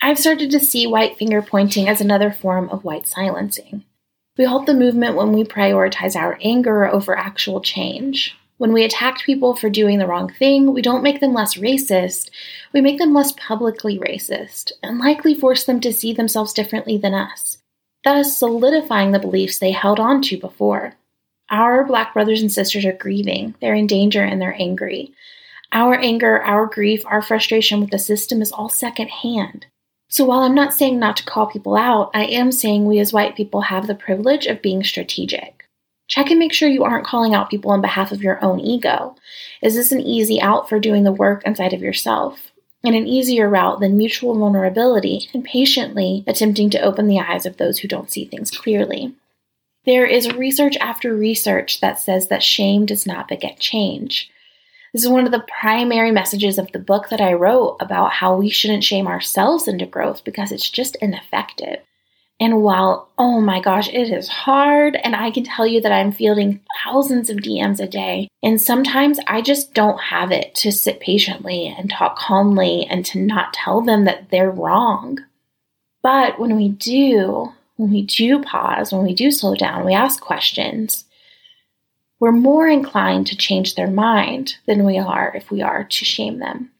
I've 0.00 0.18
started 0.18 0.50
to 0.50 0.60
see 0.60 0.86
white 0.86 1.16
finger 1.18 1.42
pointing 1.42 1.88
as 1.88 2.00
another 2.00 2.32
form 2.32 2.68
of 2.70 2.82
white 2.82 3.06
silencing. 3.06 3.84
We 4.38 4.46
halt 4.46 4.66
the 4.66 4.74
movement 4.74 5.16
when 5.16 5.32
we 5.32 5.44
prioritize 5.44 6.16
our 6.16 6.38
anger 6.42 6.86
over 6.86 7.16
actual 7.16 7.60
change. 7.60 8.34
When 8.62 8.72
we 8.72 8.84
attack 8.84 9.24
people 9.24 9.56
for 9.56 9.68
doing 9.68 9.98
the 9.98 10.06
wrong 10.06 10.32
thing, 10.32 10.72
we 10.72 10.82
don't 10.82 11.02
make 11.02 11.18
them 11.18 11.34
less 11.34 11.56
racist, 11.56 12.30
we 12.72 12.80
make 12.80 12.98
them 12.98 13.12
less 13.12 13.32
publicly 13.32 13.98
racist, 13.98 14.70
and 14.84 15.00
likely 15.00 15.34
force 15.34 15.64
them 15.64 15.80
to 15.80 15.92
see 15.92 16.12
themselves 16.12 16.52
differently 16.52 16.96
than 16.96 17.12
us, 17.12 17.58
thus 18.04 18.38
solidifying 18.38 19.10
the 19.10 19.18
beliefs 19.18 19.58
they 19.58 19.72
held 19.72 19.98
on 19.98 20.22
to 20.22 20.38
before. 20.38 20.94
Our 21.50 21.84
black 21.84 22.14
brothers 22.14 22.40
and 22.40 22.52
sisters 22.52 22.84
are 22.84 22.92
grieving, 22.92 23.56
they're 23.60 23.74
in 23.74 23.88
danger, 23.88 24.22
and 24.22 24.40
they're 24.40 24.54
angry. 24.56 25.12
Our 25.72 25.96
anger, 25.98 26.40
our 26.40 26.66
grief, 26.66 27.02
our 27.06 27.20
frustration 27.20 27.80
with 27.80 27.90
the 27.90 27.98
system 27.98 28.40
is 28.40 28.52
all 28.52 28.68
secondhand. 28.68 29.66
So 30.08 30.24
while 30.24 30.42
I'm 30.42 30.54
not 30.54 30.72
saying 30.72 31.00
not 31.00 31.16
to 31.16 31.24
call 31.24 31.48
people 31.48 31.74
out, 31.74 32.12
I 32.14 32.26
am 32.26 32.52
saying 32.52 32.84
we 32.84 33.00
as 33.00 33.12
white 33.12 33.34
people 33.34 33.62
have 33.62 33.88
the 33.88 33.96
privilege 33.96 34.46
of 34.46 34.62
being 34.62 34.84
strategic. 34.84 35.61
Check 36.12 36.28
and 36.28 36.38
make 36.38 36.52
sure 36.52 36.68
you 36.68 36.84
aren't 36.84 37.06
calling 37.06 37.32
out 37.32 37.48
people 37.48 37.70
on 37.70 37.80
behalf 37.80 38.12
of 38.12 38.22
your 38.22 38.38
own 38.44 38.60
ego. 38.60 39.16
Is 39.62 39.76
this 39.76 39.92
an 39.92 40.00
easy 40.02 40.42
out 40.42 40.68
for 40.68 40.78
doing 40.78 41.04
the 41.04 41.10
work 41.10 41.42
inside 41.46 41.72
of 41.72 41.80
yourself? 41.80 42.52
And 42.84 42.94
an 42.94 43.06
easier 43.06 43.48
route 43.48 43.80
than 43.80 43.96
mutual 43.96 44.38
vulnerability 44.38 45.30
and 45.32 45.42
patiently 45.42 46.22
attempting 46.26 46.68
to 46.68 46.82
open 46.82 47.06
the 47.06 47.18
eyes 47.18 47.46
of 47.46 47.56
those 47.56 47.78
who 47.78 47.88
don't 47.88 48.10
see 48.10 48.26
things 48.26 48.50
clearly. 48.50 49.14
There 49.86 50.04
is 50.04 50.34
research 50.34 50.76
after 50.82 51.14
research 51.14 51.80
that 51.80 51.98
says 51.98 52.28
that 52.28 52.42
shame 52.42 52.84
does 52.84 53.06
not 53.06 53.26
beget 53.26 53.58
change. 53.58 54.30
This 54.92 55.04
is 55.04 55.08
one 55.08 55.24
of 55.24 55.32
the 55.32 55.46
primary 55.60 56.10
messages 56.10 56.58
of 56.58 56.70
the 56.72 56.78
book 56.78 57.08
that 57.08 57.22
I 57.22 57.32
wrote 57.32 57.78
about 57.80 58.12
how 58.12 58.36
we 58.36 58.50
shouldn't 58.50 58.84
shame 58.84 59.06
ourselves 59.06 59.66
into 59.66 59.86
growth 59.86 60.24
because 60.24 60.52
it's 60.52 60.68
just 60.68 60.96
ineffective. 60.96 61.78
And 62.42 62.60
while, 62.60 63.08
oh 63.18 63.40
my 63.40 63.60
gosh, 63.60 63.88
it 63.90 64.10
is 64.10 64.26
hard, 64.26 64.96
and 65.04 65.14
I 65.14 65.30
can 65.30 65.44
tell 65.44 65.64
you 65.64 65.80
that 65.80 65.92
I'm 65.92 66.10
fielding 66.10 66.58
thousands 66.82 67.30
of 67.30 67.36
DMs 67.36 67.78
a 67.78 67.86
day, 67.86 68.26
and 68.42 68.60
sometimes 68.60 69.20
I 69.28 69.42
just 69.42 69.74
don't 69.74 70.00
have 70.00 70.32
it 70.32 70.52
to 70.56 70.72
sit 70.72 70.98
patiently 70.98 71.68
and 71.68 71.88
talk 71.88 72.18
calmly 72.18 72.84
and 72.90 73.06
to 73.06 73.20
not 73.20 73.52
tell 73.52 73.80
them 73.80 74.06
that 74.06 74.30
they're 74.30 74.50
wrong. 74.50 75.20
But 76.02 76.40
when 76.40 76.56
we 76.56 76.70
do, 76.70 77.52
when 77.76 77.92
we 77.92 78.02
do 78.02 78.42
pause, 78.42 78.92
when 78.92 79.04
we 79.04 79.14
do 79.14 79.30
slow 79.30 79.54
down, 79.54 79.86
we 79.86 79.94
ask 79.94 80.20
questions, 80.20 81.04
we're 82.18 82.32
more 82.32 82.66
inclined 82.66 83.28
to 83.28 83.36
change 83.36 83.76
their 83.76 83.86
mind 83.88 84.56
than 84.66 84.84
we 84.84 84.98
are 84.98 85.32
if 85.36 85.52
we 85.52 85.62
are 85.62 85.84
to 85.84 86.04
shame 86.04 86.40
them. 86.40 86.72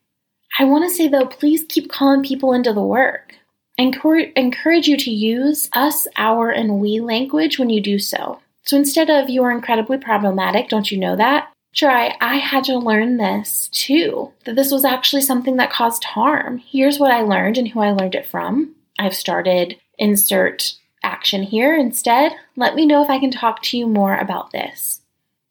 I 0.58 0.64
want 0.64 0.90
to 0.90 0.90
say 0.90 1.06
though, 1.06 1.26
please 1.26 1.64
keep 1.68 1.88
calling 1.88 2.24
people 2.24 2.52
into 2.52 2.72
the 2.72 2.82
work. 2.82 3.36
Encourage, 3.82 4.86
you 4.86 4.96
to 4.96 5.10
use 5.10 5.68
us, 5.72 6.06
our, 6.16 6.50
and 6.50 6.78
we 6.78 7.00
language 7.00 7.58
when 7.58 7.68
you 7.68 7.80
do 7.80 7.98
so. 7.98 8.38
So 8.62 8.76
instead 8.76 9.10
of 9.10 9.28
you 9.28 9.42
are 9.42 9.50
incredibly 9.50 9.98
problematic, 9.98 10.68
don't 10.68 10.90
you 10.90 10.98
know 10.98 11.16
that? 11.16 11.52
Try, 11.74 12.16
I 12.20 12.36
had 12.36 12.64
to 12.64 12.78
learn 12.78 13.16
this 13.16 13.68
too, 13.72 14.30
that 14.44 14.54
this 14.54 14.70
was 14.70 14.84
actually 14.84 15.22
something 15.22 15.56
that 15.56 15.72
caused 15.72 16.04
harm. 16.04 16.58
Here's 16.58 17.00
what 17.00 17.10
I 17.10 17.22
learned 17.22 17.58
and 17.58 17.66
who 17.66 17.80
I 17.80 17.90
learned 17.90 18.14
it 18.14 18.26
from. 18.26 18.74
I've 18.98 19.14
started 19.14 19.76
insert 19.98 20.74
action 21.02 21.42
here 21.42 21.76
instead. 21.76 22.32
Let 22.54 22.76
me 22.76 22.86
know 22.86 23.02
if 23.02 23.10
I 23.10 23.18
can 23.18 23.32
talk 23.32 23.62
to 23.62 23.78
you 23.78 23.88
more 23.88 24.16
about 24.16 24.52
this. 24.52 25.00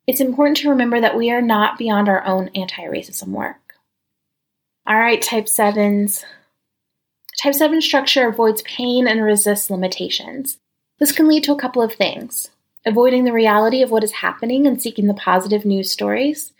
It's 0.07 0.21
important 0.21 0.57
to 0.57 0.69
remember 0.69 1.01
that 1.01 1.17
we 1.17 1.31
are 1.31 1.41
not 1.41 1.77
beyond 1.77 2.07
our 2.07 2.25
own 2.25 2.49
anti 2.55 2.83
racism 2.83 3.29
work. 3.29 3.57
All 4.87 4.97
right, 4.97 5.21
type 5.21 5.45
7s. 5.45 6.23
Type 7.41 7.55
7 7.55 7.81
structure 7.81 8.27
avoids 8.27 8.61
pain 8.61 9.07
and 9.07 9.23
resists 9.23 9.71
limitations. 9.71 10.59
This 10.99 11.11
can 11.11 11.27
lead 11.27 11.43
to 11.45 11.53
a 11.53 11.59
couple 11.59 11.81
of 11.81 11.93
things 11.93 12.51
avoiding 12.85 13.23
the 13.23 13.33
reality 13.33 13.81
of 13.81 13.89
what 13.91 14.03
is 14.03 14.11
happening 14.11 14.67
and 14.67 14.81
seeking 14.81 15.07
the 15.07 15.13
positive 15.13 15.65
news 15.65 15.91
stories. 15.91 16.53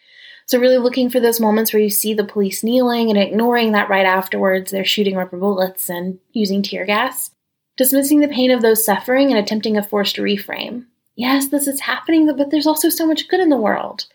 So, 0.47 0.59
really 0.59 0.77
looking 0.79 1.09
for 1.09 1.19
those 1.19 1.39
moments 1.39 1.71
where 1.71 1.81
you 1.81 1.89
see 1.89 2.15
the 2.15 2.23
police 2.23 2.63
kneeling 2.63 3.09
and 3.09 3.19
ignoring 3.19 3.73
that 3.73 3.89
right 3.89 4.05
afterwards 4.05 4.71
they're 4.71 4.83
shooting 4.83 5.15
rubber 5.15 5.38
bullets 5.38 5.88
and 5.88 6.17
using 6.31 6.63
tear 6.63 6.85
gas. 6.85 7.29
Dismissing 7.77 8.19
the 8.19 8.27
pain 8.27 8.50
of 8.50 8.63
those 8.63 8.83
suffering 8.83 9.29
and 9.29 9.38
attempting 9.38 9.77
a 9.77 9.83
forced 9.83 10.15
reframe 10.17 10.85
yes, 11.15 11.50
this 11.50 11.67
is 11.67 11.81
happening, 11.81 12.25
but 12.35 12.50
there's 12.50 12.65
also 12.65 12.89
so 12.89 13.05
much 13.05 13.27
good 13.27 13.39
in 13.39 13.50
the 13.50 13.57
world. 13.57 14.07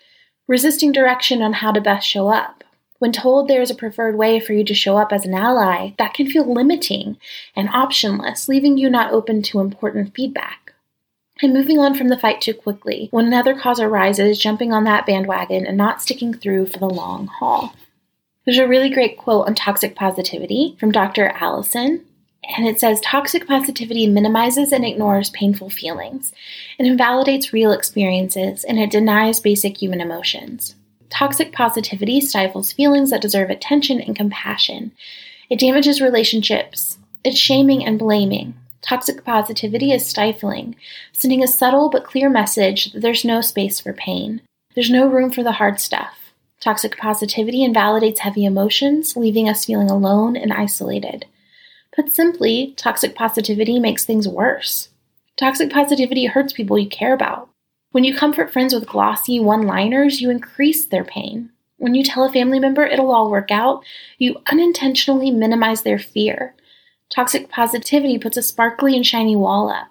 Resisting 0.49 0.90
direction 0.90 1.42
on 1.42 1.52
how 1.52 1.70
to 1.70 1.80
best 1.80 2.08
show 2.08 2.26
up. 2.26 2.64
When 2.98 3.12
told 3.12 3.46
there 3.46 3.62
is 3.62 3.70
a 3.70 3.74
preferred 3.74 4.16
way 4.16 4.40
for 4.40 4.52
you 4.52 4.64
to 4.64 4.74
show 4.74 4.96
up 4.96 5.12
as 5.12 5.26
an 5.26 5.34
ally, 5.34 5.92
that 5.98 6.14
can 6.14 6.30
feel 6.30 6.50
limiting 6.50 7.18
and 7.54 7.68
optionless, 7.68 8.48
leaving 8.48 8.78
you 8.78 8.88
not 8.88 9.12
open 9.12 9.42
to 9.42 9.60
important 9.60 10.14
feedback. 10.14 10.72
And 11.42 11.52
moving 11.52 11.78
on 11.78 11.94
from 11.94 12.08
the 12.08 12.18
fight 12.18 12.40
too 12.40 12.54
quickly, 12.54 13.08
when 13.10 13.26
another 13.26 13.54
cause 13.54 13.78
arises, 13.78 14.38
jumping 14.38 14.72
on 14.72 14.84
that 14.84 15.04
bandwagon 15.04 15.66
and 15.66 15.76
not 15.76 16.00
sticking 16.00 16.32
through 16.32 16.66
for 16.66 16.78
the 16.78 16.88
long 16.88 17.26
haul. 17.26 17.74
There's 18.46 18.58
a 18.58 18.66
really 18.66 18.88
great 18.88 19.18
quote 19.18 19.46
on 19.46 19.54
toxic 19.54 19.94
positivity 19.94 20.76
from 20.80 20.92
Dr. 20.92 21.28
Allison, 21.28 22.06
and 22.56 22.66
it 22.66 22.80
says 22.80 23.00
toxic 23.00 23.46
positivity 23.46 24.06
minimizes 24.06 24.72
and 24.72 24.84
ignores 24.84 25.30
painful 25.30 25.68
feelings. 25.68 26.32
It 26.78 26.86
invalidates 26.86 27.52
real 27.52 27.72
experiences 27.72 28.64
and 28.64 28.78
it 28.78 28.90
denies 28.90 29.40
basic 29.40 29.78
human 29.78 30.00
emotions. 30.00 30.76
Toxic 31.10 31.52
positivity 31.52 32.20
stifles 32.20 32.72
feelings 32.72 33.10
that 33.10 33.22
deserve 33.22 33.50
attention 33.50 34.00
and 34.00 34.16
compassion. 34.16 34.92
It 35.48 35.60
damages 35.60 36.00
relationships. 36.00 36.98
It's 37.25 37.38
shaming 37.38 37.84
and 37.84 37.98
blaming. 37.98 38.54
Toxic 38.82 39.25
positivity 39.25 39.92
is 39.92 40.06
stifling, 40.06 40.76
sending 41.12 41.42
a 41.42 41.48
subtle 41.48 41.90
but 41.90 42.04
clear 42.04 42.30
message 42.30 42.92
that 42.92 43.00
there's 43.00 43.25
no 43.25 43.40
space 43.40 43.80
for 43.80 43.92
pain. 43.92 44.40
There's 44.75 44.90
no 44.90 45.06
room 45.06 45.30
for 45.30 45.42
the 45.42 45.52
hard 45.52 45.80
stuff. 45.80 46.32
Toxic 46.60 46.96
positivity 46.96 47.64
invalidates 47.64 48.20
heavy 48.20 48.44
emotions, 48.44 49.16
leaving 49.16 49.48
us 49.48 49.64
feeling 49.64 49.90
alone 49.90 50.36
and 50.36 50.52
isolated. 50.52 51.26
Put 51.94 52.12
simply, 52.12 52.75
toxic 52.76 53.14
positivity 53.14 53.78
makes 53.80 54.04
things 54.04 54.28
worse. 54.28 54.88
Toxic 55.36 55.70
positivity 55.70 56.26
hurts 56.26 56.52
people 56.52 56.78
you 56.78 56.88
care 56.88 57.14
about. 57.14 57.48
When 57.93 58.05
you 58.05 58.14
comfort 58.14 58.52
friends 58.52 58.75
with 58.75 58.87
glossy 58.87 59.40
one 59.40 59.62
liners, 59.62 60.21
you 60.21 60.31
increase 60.31 60.85
their 60.87 61.05
pain. 61.05 61.50
When 61.78 61.95
you 61.95 62.02
tell 62.02 62.25
a 62.25 62.33
family 62.33 62.59
member 62.59 62.85
it'll 62.85 63.12
all 63.12 63.31
work 63.31 63.50
out, 63.50 63.85
you 64.19 64.40
unintentionally 64.50 65.31
minimize 65.31 65.83
their 65.83 65.99
fear. 65.99 66.55
Toxic 67.14 67.49
positivity 67.49 68.19
puts 68.19 68.37
a 68.37 68.43
sparkly 68.43 68.97
and 68.97 69.07
shiny 69.07 69.37
wall 69.37 69.71
up. 69.71 69.88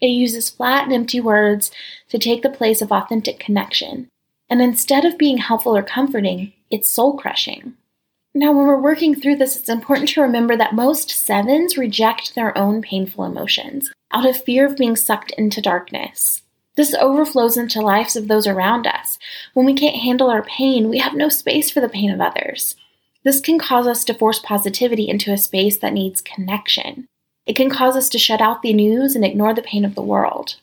It 0.00 0.08
uses 0.08 0.50
flat 0.50 0.84
and 0.84 0.92
empty 0.92 1.20
words 1.20 1.70
to 2.08 2.18
take 2.18 2.42
the 2.42 2.50
place 2.50 2.82
of 2.82 2.92
authentic 2.92 3.38
connection. 3.38 4.08
And 4.50 4.62
instead 4.62 5.04
of 5.04 5.18
being 5.18 5.38
helpful 5.38 5.76
or 5.76 5.82
comforting, 5.82 6.52
it's 6.70 6.90
soul 6.90 7.16
crushing. 7.16 7.74
Now, 8.34 8.52
when 8.52 8.66
we're 8.66 8.80
working 8.80 9.14
through 9.14 9.36
this, 9.36 9.56
it's 9.56 9.68
important 9.68 10.10
to 10.10 10.22
remember 10.22 10.56
that 10.56 10.74
most 10.74 11.10
sevens 11.10 11.76
reject 11.76 12.34
their 12.34 12.56
own 12.56 12.82
painful 12.82 13.24
emotions 13.24 13.90
out 14.12 14.26
of 14.26 14.42
fear 14.42 14.66
of 14.66 14.76
being 14.76 14.96
sucked 14.96 15.32
into 15.32 15.60
darkness. 15.60 16.42
This 16.78 16.94
overflows 16.94 17.56
into 17.56 17.80
lives 17.80 18.14
of 18.14 18.28
those 18.28 18.46
around 18.46 18.86
us. 18.86 19.18
When 19.52 19.66
we 19.66 19.74
can't 19.74 19.96
handle 19.96 20.30
our 20.30 20.44
pain, 20.44 20.88
we 20.88 20.98
have 20.98 21.12
no 21.12 21.28
space 21.28 21.72
for 21.72 21.80
the 21.80 21.88
pain 21.88 22.08
of 22.08 22.20
others. 22.20 22.76
This 23.24 23.40
can 23.40 23.58
cause 23.58 23.88
us 23.88 24.04
to 24.04 24.14
force 24.14 24.38
positivity 24.38 25.08
into 25.08 25.32
a 25.32 25.38
space 25.38 25.76
that 25.78 25.92
needs 25.92 26.20
connection. 26.20 27.08
It 27.46 27.56
can 27.56 27.68
cause 27.68 27.96
us 27.96 28.08
to 28.10 28.18
shut 28.18 28.40
out 28.40 28.62
the 28.62 28.72
news 28.72 29.16
and 29.16 29.24
ignore 29.24 29.54
the 29.54 29.60
pain 29.60 29.84
of 29.84 29.96
the 29.96 30.02
world. 30.02 30.54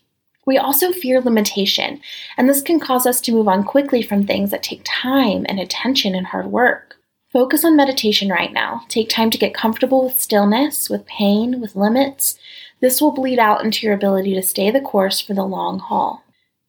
We 0.46 0.58
also 0.58 0.94
fear 0.94 1.20
limitation, 1.20 2.00
and 2.38 2.48
this 2.48 2.62
can 2.62 2.80
cause 2.80 3.06
us 3.06 3.20
to 3.20 3.34
move 3.34 3.50
on 3.50 3.66
quickly 3.66 4.02
from 4.02 4.26
things 4.26 4.52
that 4.52 4.64
take 4.64 4.84
time 4.86 5.46
and 5.50 5.60
attention 5.60 6.16
and 6.16 6.28
hard 6.28 6.46
work. 6.46 6.96
Focus 7.34 7.66
on 7.66 7.76
meditation 7.76 8.30
right 8.30 8.54
now. 8.54 8.86
Take 8.88 9.10
time 9.10 9.32
to 9.32 9.38
get 9.38 9.54
comfortable 9.54 10.06
with 10.06 10.22
stillness, 10.22 10.90
with 10.90 11.06
pain, 11.06 11.60
with 11.60 11.76
limits. 11.76 12.40
This 12.86 13.02
will 13.02 13.10
bleed 13.10 13.40
out 13.40 13.66
into 13.66 13.84
your 13.84 13.96
ability 13.96 14.36
to 14.36 14.44
stay 14.44 14.70
the 14.70 14.80
course 14.80 15.20
for 15.20 15.34
the 15.34 15.44
long 15.44 15.80
haul. 15.80 16.24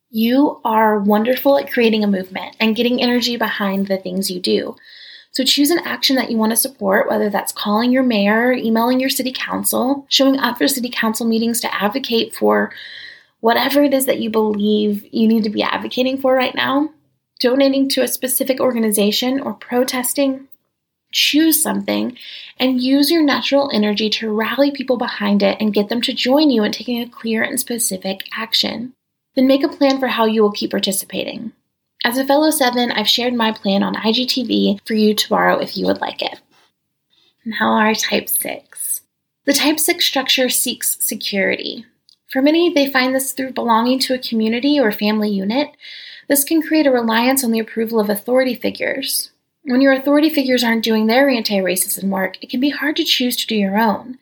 You 0.09 0.63
are 0.65 0.99
wonderful 0.99 1.59
at 1.59 1.71
creating 1.71 2.05
a 2.05 2.07
movement 2.07 2.57
and 2.59 2.75
getting 2.75 3.03
energy 3.03 3.37
behind 3.37 3.87
the 3.87 3.99
things 3.99 4.31
you 4.31 4.41
do. 4.41 4.77
So 5.33 5.45
choose 5.45 5.69
an 5.69 5.81
action 5.81 6.17
that 6.17 6.31
you 6.31 6.39
want 6.39 6.53
to 6.53 6.57
support, 6.57 7.07
whether 7.07 7.29
that's 7.29 7.53
calling 7.53 7.93
your 7.93 8.03
mayor, 8.03 8.55
emailing 8.55 8.99
your 8.99 9.11
city 9.11 9.31
council, 9.31 10.07
showing 10.09 10.39
up 10.39 10.57
for 10.57 10.67
city 10.69 10.89
council 10.89 11.27
meetings 11.27 11.61
to 11.61 11.75
advocate 11.75 12.35
for 12.35 12.73
whatever 13.41 13.83
it 13.83 13.93
is 13.93 14.07
that 14.07 14.19
you 14.19 14.31
believe 14.31 15.07
you 15.13 15.29
need 15.29 15.45
to 15.45 15.51
be 15.51 15.63
advocating 15.63 16.19
for 16.19 16.35
right 16.35 16.55
now, 16.55 16.89
donating 17.41 17.91
to 17.91 18.03
a 18.03 18.09
specific 18.09 18.59
organization, 18.59 19.39
or 19.39 19.53
protesting 19.53 20.49
choose 21.13 21.63
something 21.63 22.17
and 22.59 22.81
use 22.81 23.11
your 23.11 23.23
natural 23.23 23.71
energy 23.73 24.11
to 24.11 24.33
rally 24.33 24.71
people 24.71 24.97
behind 24.97 25.43
it 25.43 25.57
and 25.61 25.75
get 25.75 25.89
them 25.89 26.01
to 26.03 26.13
join 26.13 26.51
you 26.51 26.63
in 26.65 26.73
taking 26.73 27.01
a 27.01 27.09
clear 27.09 27.43
and 27.43 27.59
specific 27.59 28.25
action. 28.37 28.93
Then 29.35 29.47
make 29.47 29.63
a 29.63 29.69
plan 29.69 29.99
for 29.99 30.09
how 30.09 30.25
you 30.25 30.43
will 30.43 30.53
keep 30.53 30.71
participating. 30.71 31.53
As 32.05 32.19
a 32.19 32.25
fellow 32.25 32.51
seven, 32.51 32.93
I've 32.93 33.09
shared 33.09 33.35
my 33.35 33.53
plan 33.53 33.83
on 33.83 33.95
IGTV 33.95 34.81
for 34.87 34.95
you 34.95 35.15
to 35.15 35.29
borrow 35.29 35.59
if 35.59 35.77
you 35.77 35.87
would 35.87 36.01
like 36.01 36.23
it. 36.23 36.41
Now, 37.45 37.75
our 37.75 37.95
type 37.95 38.29
6. 38.29 39.03
The 39.45 39.53
type 39.53 39.79
6 39.79 40.05
structure 40.05 40.49
seeks 40.49 40.99
security. 41.05 41.87
For 42.29 42.43
many, 42.43 42.73
they 42.73 42.91
find 42.91 43.15
this 43.15 43.33
through 43.33 43.53
belonging 43.53 44.01
to 44.01 44.15
a 44.15 44.19
community 44.19 44.81
or 44.81 44.91
family 44.91 45.31
unit. 45.31 45.71
This 46.29 46.43
can 46.43 46.61
create 46.61 46.89
a 46.89 46.91
reliance 46.91 47.45
on 47.45 47.53
the 47.53 47.61
approval 47.61 48.01
of 48.01 48.11
authority 48.11 48.57
figures, 48.57 49.31
when 49.67 49.81
your 49.81 49.93
authority 49.93 50.31
figures 50.31 50.63
aren't 50.63 50.85
doing 50.85 51.07
their 51.07 51.29
anti 51.29 51.57
racism 51.57 52.05
work, 52.05 52.39
it 52.41 52.49
can 52.49 52.61
be 52.61 52.71
hard 52.71 52.95
to 52.97 53.05
choose 53.05 53.37
to 53.37 53.47
do 53.49 53.57
your 53.57 53.77
own. 53.77 54.17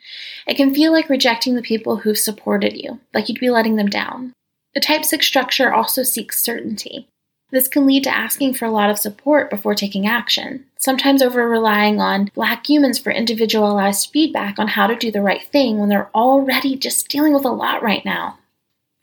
It 0.46 0.56
can 0.56 0.74
feel 0.74 0.90
like 0.90 1.10
rejecting 1.10 1.54
the 1.54 1.62
people 1.62 1.98
who've 1.98 2.18
supported 2.18 2.76
you, 2.76 3.00
like 3.12 3.28
you'd 3.28 3.40
be 3.40 3.50
letting 3.50 3.76
them 3.76 3.88
down. 3.88 4.32
The 4.74 4.80
Type 4.80 5.04
6 5.04 5.24
structure 5.24 5.72
also 5.72 6.02
seeks 6.02 6.42
certainty. 6.42 7.08
This 7.50 7.68
can 7.68 7.86
lead 7.86 8.04
to 8.04 8.16
asking 8.16 8.54
for 8.54 8.64
a 8.64 8.70
lot 8.70 8.88
of 8.88 8.98
support 8.98 9.50
before 9.50 9.74
taking 9.74 10.06
action, 10.06 10.64
sometimes 10.78 11.20
over 11.20 11.46
relying 11.46 12.00
on 12.00 12.30
Black 12.34 12.66
humans 12.66 12.98
for 12.98 13.12
individualized 13.12 14.10
feedback 14.10 14.58
on 14.58 14.68
how 14.68 14.86
to 14.86 14.96
do 14.96 15.12
the 15.12 15.22
right 15.22 15.44
thing 15.44 15.78
when 15.78 15.90
they're 15.90 16.10
already 16.14 16.74
just 16.74 17.08
dealing 17.08 17.34
with 17.34 17.44
a 17.44 17.50
lot 17.50 17.82
right 17.82 18.04
now. 18.04 18.38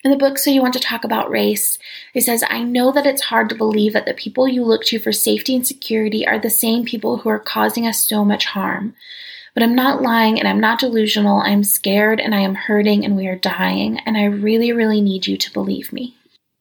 In 0.03 0.09
the 0.09 0.17
book, 0.17 0.39
So 0.39 0.49
You 0.49 0.63
Want 0.63 0.73
to 0.73 0.79
Talk 0.79 1.03
About 1.03 1.29
Race, 1.29 1.77
it 2.15 2.21
says, 2.21 2.43
I 2.49 2.63
know 2.63 2.91
that 2.91 3.05
it's 3.05 3.21
hard 3.21 3.49
to 3.49 3.55
believe 3.55 3.93
that 3.93 4.07
the 4.07 4.15
people 4.15 4.47
you 4.47 4.63
look 4.63 4.83
to 4.85 4.97
for 4.97 5.11
safety 5.11 5.55
and 5.55 5.65
security 5.65 6.25
are 6.25 6.39
the 6.39 6.49
same 6.49 6.85
people 6.85 7.17
who 7.17 7.29
are 7.29 7.37
causing 7.37 7.85
us 7.85 8.01
so 8.01 8.25
much 8.25 8.45
harm. 8.45 8.95
But 9.53 9.61
I'm 9.61 9.75
not 9.75 10.01
lying 10.01 10.39
and 10.39 10.47
I'm 10.47 10.59
not 10.59 10.79
delusional. 10.79 11.41
I'm 11.41 11.63
scared 11.63 12.19
and 12.19 12.33
I 12.33 12.39
am 12.39 12.55
hurting 12.55 13.05
and 13.05 13.15
we 13.15 13.27
are 13.27 13.35
dying, 13.35 13.99
and 13.99 14.17
I 14.17 14.23
really, 14.23 14.71
really 14.71 15.01
need 15.01 15.27
you 15.27 15.37
to 15.37 15.53
believe 15.53 15.93
me. 15.93 16.15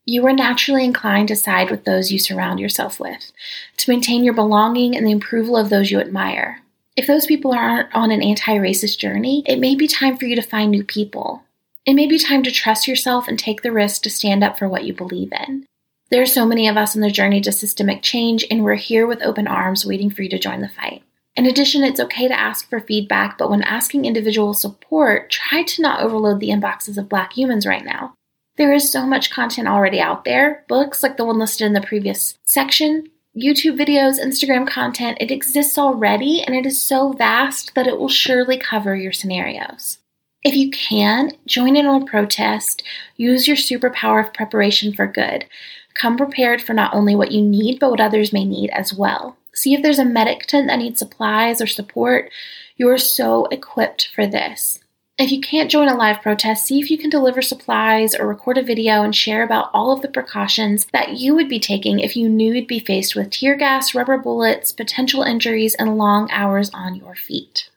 You 0.04 0.26
are 0.26 0.34
naturally 0.34 0.84
inclined 0.84 1.28
to 1.28 1.36
side 1.36 1.70
with 1.70 1.86
those 1.86 2.12
you 2.12 2.18
surround 2.18 2.60
yourself 2.60 3.00
with, 3.00 3.32
to 3.78 3.90
maintain 3.90 4.22
your 4.22 4.34
belonging 4.34 4.94
and 4.94 5.06
the 5.06 5.14
approval 5.14 5.56
of 5.56 5.70
those 5.70 5.90
you 5.90 5.98
admire. 5.98 6.60
If 6.94 7.06
those 7.06 7.24
people 7.24 7.52
aren't 7.52 7.94
on 7.94 8.10
an 8.10 8.22
anti 8.22 8.58
racist 8.58 8.98
journey, 8.98 9.44
it 9.46 9.60
may 9.60 9.76
be 9.76 9.88
time 9.88 10.18
for 10.18 10.26
you 10.26 10.36
to 10.36 10.42
find 10.42 10.70
new 10.70 10.84
people. 10.84 11.44
It 11.90 11.94
may 11.94 12.06
be 12.06 12.20
time 12.20 12.44
to 12.44 12.52
trust 12.52 12.86
yourself 12.86 13.26
and 13.26 13.36
take 13.36 13.62
the 13.62 13.72
risk 13.72 14.02
to 14.02 14.10
stand 14.10 14.44
up 14.44 14.56
for 14.56 14.68
what 14.68 14.84
you 14.84 14.94
believe 14.94 15.32
in. 15.32 15.66
There 16.08 16.22
are 16.22 16.26
so 16.26 16.46
many 16.46 16.68
of 16.68 16.76
us 16.76 16.94
on 16.94 17.02
the 17.02 17.10
journey 17.10 17.40
to 17.40 17.50
systemic 17.50 18.00
change, 18.00 18.44
and 18.48 18.62
we're 18.62 18.76
here 18.76 19.08
with 19.08 19.24
open 19.24 19.48
arms 19.48 19.84
waiting 19.84 20.08
for 20.08 20.22
you 20.22 20.28
to 20.28 20.38
join 20.38 20.60
the 20.60 20.68
fight. 20.68 21.02
In 21.34 21.46
addition, 21.46 21.82
it's 21.82 21.98
okay 21.98 22.28
to 22.28 22.38
ask 22.38 22.70
for 22.70 22.78
feedback, 22.78 23.36
but 23.36 23.50
when 23.50 23.64
asking 23.64 24.04
individual 24.04 24.54
support, 24.54 25.30
try 25.30 25.64
to 25.64 25.82
not 25.82 26.00
overload 26.00 26.38
the 26.38 26.50
inboxes 26.50 26.96
of 26.96 27.08
Black 27.08 27.32
humans 27.32 27.66
right 27.66 27.84
now. 27.84 28.14
There 28.56 28.72
is 28.72 28.88
so 28.88 29.04
much 29.04 29.32
content 29.32 29.66
already 29.66 29.98
out 29.98 30.24
there 30.24 30.64
books 30.68 31.02
like 31.02 31.16
the 31.16 31.24
one 31.24 31.40
listed 31.40 31.66
in 31.66 31.72
the 31.72 31.80
previous 31.80 32.38
section, 32.44 33.08
YouTube 33.36 33.76
videos, 33.76 34.24
Instagram 34.24 34.64
content. 34.64 35.18
It 35.20 35.32
exists 35.32 35.76
already, 35.76 36.40
and 36.40 36.54
it 36.54 36.66
is 36.66 36.80
so 36.80 37.14
vast 37.14 37.74
that 37.74 37.88
it 37.88 37.98
will 37.98 38.08
surely 38.08 38.58
cover 38.58 38.94
your 38.94 39.10
scenarios. 39.10 39.98
If 40.42 40.54
you 40.54 40.70
can, 40.70 41.32
join 41.46 41.76
in 41.76 41.84
on 41.84 42.02
a 42.02 42.06
protest, 42.06 42.82
use 43.16 43.46
your 43.46 43.58
superpower 43.58 44.24
of 44.24 44.32
preparation 44.32 44.92
for 44.92 45.06
good. 45.06 45.44
Come 45.92 46.16
prepared 46.16 46.62
for 46.62 46.72
not 46.72 46.94
only 46.94 47.14
what 47.14 47.32
you 47.32 47.42
need, 47.42 47.78
but 47.78 47.90
what 47.90 48.00
others 48.00 48.32
may 48.32 48.44
need 48.44 48.70
as 48.70 48.94
well. 48.94 49.36
See 49.52 49.74
if 49.74 49.82
there's 49.82 49.98
a 49.98 50.04
medic 50.04 50.46
tent 50.46 50.68
that 50.68 50.78
needs 50.78 50.98
supplies 50.98 51.60
or 51.60 51.66
support. 51.66 52.30
You 52.76 52.88
are 52.88 52.96
so 52.96 53.46
equipped 53.46 54.08
for 54.14 54.26
this. 54.26 54.78
If 55.18 55.30
you 55.30 55.42
can't 55.42 55.70
join 55.70 55.88
a 55.88 55.94
live 55.94 56.22
protest, 56.22 56.64
see 56.64 56.80
if 56.80 56.90
you 56.90 56.96
can 56.96 57.10
deliver 57.10 57.42
supplies 57.42 58.14
or 58.14 58.26
record 58.26 58.56
a 58.56 58.62
video 58.62 59.02
and 59.02 59.14
share 59.14 59.42
about 59.42 59.68
all 59.74 59.92
of 59.92 60.00
the 60.00 60.08
precautions 60.08 60.86
that 60.94 61.18
you 61.18 61.34
would 61.34 61.50
be 61.50 61.60
taking 61.60 62.00
if 62.00 62.16
you 62.16 62.30
knew 62.30 62.54
you'd 62.54 62.66
be 62.66 62.78
faced 62.78 63.14
with 63.14 63.28
tear 63.28 63.56
gas, 63.56 63.94
rubber 63.94 64.16
bullets, 64.16 64.72
potential 64.72 65.22
injuries, 65.22 65.74
and 65.74 65.98
long 65.98 66.30
hours 66.30 66.70
on 66.72 66.94
your 66.94 67.14
feet. 67.14 67.68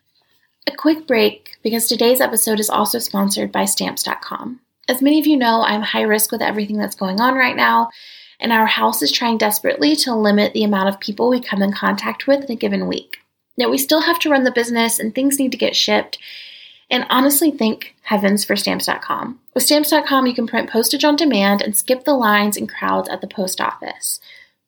A 0.65 0.71
quick 0.71 1.05
break 1.07 1.57
because 1.61 1.87
today's 1.87 2.21
episode 2.21 2.59
is 2.59 2.69
also 2.69 2.97
sponsored 2.97 3.51
by 3.51 3.65
Stamps.com. 3.65 4.61
As 4.87 5.01
many 5.01 5.19
of 5.19 5.27
you 5.27 5.35
know, 5.35 5.61
I'm 5.61 5.81
high 5.81 6.03
risk 6.03 6.31
with 6.31 6.41
everything 6.41 6.77
that's 6.77 6.95
going 6.95 7.19
on 7.19 7.35
right 7.35 7.55
now, 7.55 7.89
and 8.39 8.53
our 8.53 8.65
house 8.65 9.01
is 9.01 9.11
trying 9.11 9.37
desperately 9.37 9.93
to 9.97 10.15
limit 10.15 10.53
the 10.53 10.63
amount 10.63 10.87
of 10.87 11.01
people 11.01 11.29
we 11.29 11.41
come 11.41 11.61
in 11.61 11.73
contact 11.73 12.27
with 12.27 12.45
in 12.45 12.51
a 12.51 12.55
given 12.55 12.87
week. 12.87 13.17
Now, 13.57 13.69
we 13.69 13.77
still 13.77 14.01
have 14.01 14.19
to 14.19 14.29
run 14.29 14.45
the 14.45 14.51
business 14.51 14.99
and 14.99 15.13
things 15.13 15.37
need 15.37 15.51
to 15.51 15.57
get 15.57 15.75
shipped. 15.75 16.17
And 16.89 17.05
honestly, 17.09 17.51
thank 17.51 17.95
heavens 18.03 18.45
for 18.45 18.55
stamps.com. 18.55 19.39
With 19.53 19.63
stamps.com, 19.63 20.27
you 20.27 20.33
can 20.33 20.47
print 20.47 20.69
postage 20.69 21.03
on 21.03 21.17
demand 21.17 21.61
and 21.61 21.75
skip 21.75 22.05
the 22.05 22.13
lines 22.13 22.55
and 22.55 22.69
crowds 22.69 23.09
at 23.09 23.19
the 23.19 23.27
post 23.27 23.59
office. 23.59 24.19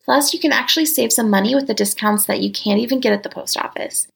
Plus, 0.04 0.32
you 0.32 0.40
can 0.40 0.52
actually 0.52 0.86
save 0.86 1.12
some 1.12 1.30
money 1.30 1.54
with 1.54 1.66
the 1.66 1.74
discounts 1.74 2.26
that 2.26 2.40
you 2.40 2.52
can't 2.52 2.80
even 2.80 3.00
get 3.00 3.12
at 3.12 3.22
the 3.22 3.28
post 3.28 3.56
office. 3.56 4.06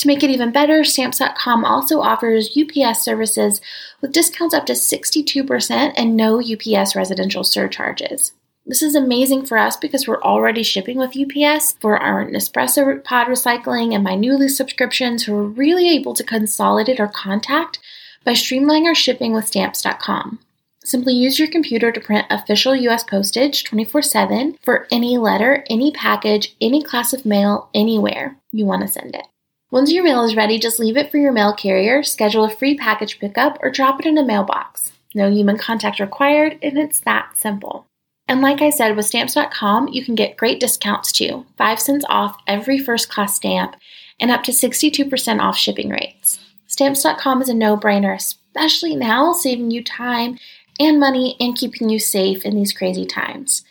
To 0.00 0.06
make 0.06 0.22
it 0.22 0.30
even 0.30 0.50
better, 0.50 0.82
Stamps.com 0.82 1.62
also 1.62 2.00
offers 2.00 2.56
UPS 2.56 3.04
services 3.04 3.60
with 4.00 4.12
discounts 4.12 4.54
up 4.54 4.64
to 4.64 4.72
62% 4.72 5.92
and 5.94 6.16
no 6.16 6.40
UPS 6.40 6.96
residential 6.96 7.44
surcharges. 7.44 8.32
This 8.64 8.80
is 8.80 8.94
amazing 8.94 9.44
for 9.44 9.58
us 9.58 9.76
because 9.76 10.08
we're 10.08 10.22
already 10.22 10.62
shipping 10.62 10.96
with 10.96 11.14
UPS 11.14 11.76
for 11.82 11.98
our 11.98 12.24
Nespresso 12.24 13.04
pod 13.04 13.26
recycling 13.26 13.94
and 13.94 14.02
my 14.02 14.12
Nuuly 14.12 14.48
subscriptions, 14.48 15.28
we're 15.28 15.42
really 15.42 15.90
able 15.90 16.14
to 16.14 16.24
consolidate 16.24 16.98
our 16.98 17.06
contact 17.06 17.78
by 18.24 18.32
streamlining 18.32 18.86
our 18.86 18.94
shipping 18.94 19.34
with 19.34 19.48
Stamps.com. 19.48 20.38
Simply 20.82 21.12
use 21.12 21.38
your 21.38 21.48
computer 21.48 21.92
to 21.92 22.00
print 22.00 22.26
official 22.30 22.74
US 22.74 23.04
postage 23.04 23.64
24 23.64 24.00
7 24.00 24.56
for 24.62 24.88
any 24.90 25.18
letter, 25.18 25.62
any 25.68 25.92
package, 25.92 26.56
any 26.58 26.82
class 26.82 27.12
of 27.12 27.26
mail, 27.26 27.68
anywhere 27.74 28.36
you 28.50 28.64
want 28.64 28.80
to 28.80 28.88
send 28.88 29.14
it. 29.14 29.26
Once 29.72 29.92
your 29.92 30.02
mail 30.02 30.24
is 30.24 30.34
ready, 30.34 30.58
just 30.58 30.80
leave 30.80 30.96
it 30.96 31.12
for 31.12 31.18
your 31.18 31.30
mail 31.30 31.54
carrier, 31.54 32.02
schedule 32.02 32.44
a 32.44 32.50
free 32.50 32.76
package 32.76 33.20
pickup, 33.20 33.56
or 33.62 33.70
drop 33.70 34.00
it 34.00 34.06
in 34.06 34.18
a 34.18 34.24
mailbox. 34.24 34.90
No 35.14 35.30
human 35.30 35.58
contact 35.58 36.00
required, 36.00 36.58
and 36.60 36.76
it's 36.76 37.00
that 37.00 37.38
simple. 37.38 37.86
And 38.26 38.40
like 38.40 38.60
I 38.62 38.70
said, 38.70 38.96
with 38.96 39.06
stamps.com, 39.06 39.88
you 39.88 40.04
can 40.04 40.16
get 40.16 40.36
great 40.36 40.58
discounts 40.58 41.12
too 41.12 41.46
5 41.56 41.80
cents 41.80 42.04
off 42.08 42.36
every 42.48 42.78
first 42.78 43.08
class 43.08 43.36
stamp 43.36 43.76
and 44.18 44.30
up 44.30 44.42
to 44.44 44.52
62% 44.52 45.40
off 45.40 45.56
shipping 45.56 45.90
rates. 45.90 46.40
Stamps.com 46.66 47.40
is 47.40 47.48
a 47.48 47.54
no 47.54 47.76
brainer, 47.76 48.14
especially 48.14 48.96
now, 48.96 49.32
saving 49.32 49.70
you 49.70 49.84
time 49.84 50.38
and 50.80 50.98
money 50.98 51.36
and 51.38 51.56
keeping 51.56 51.88
you 51.88 51.98
safe 52.00 52.44
in 52.44 52.56
these 52.56 52.72
crazy 52.72 53.06
times. 53.06 53.64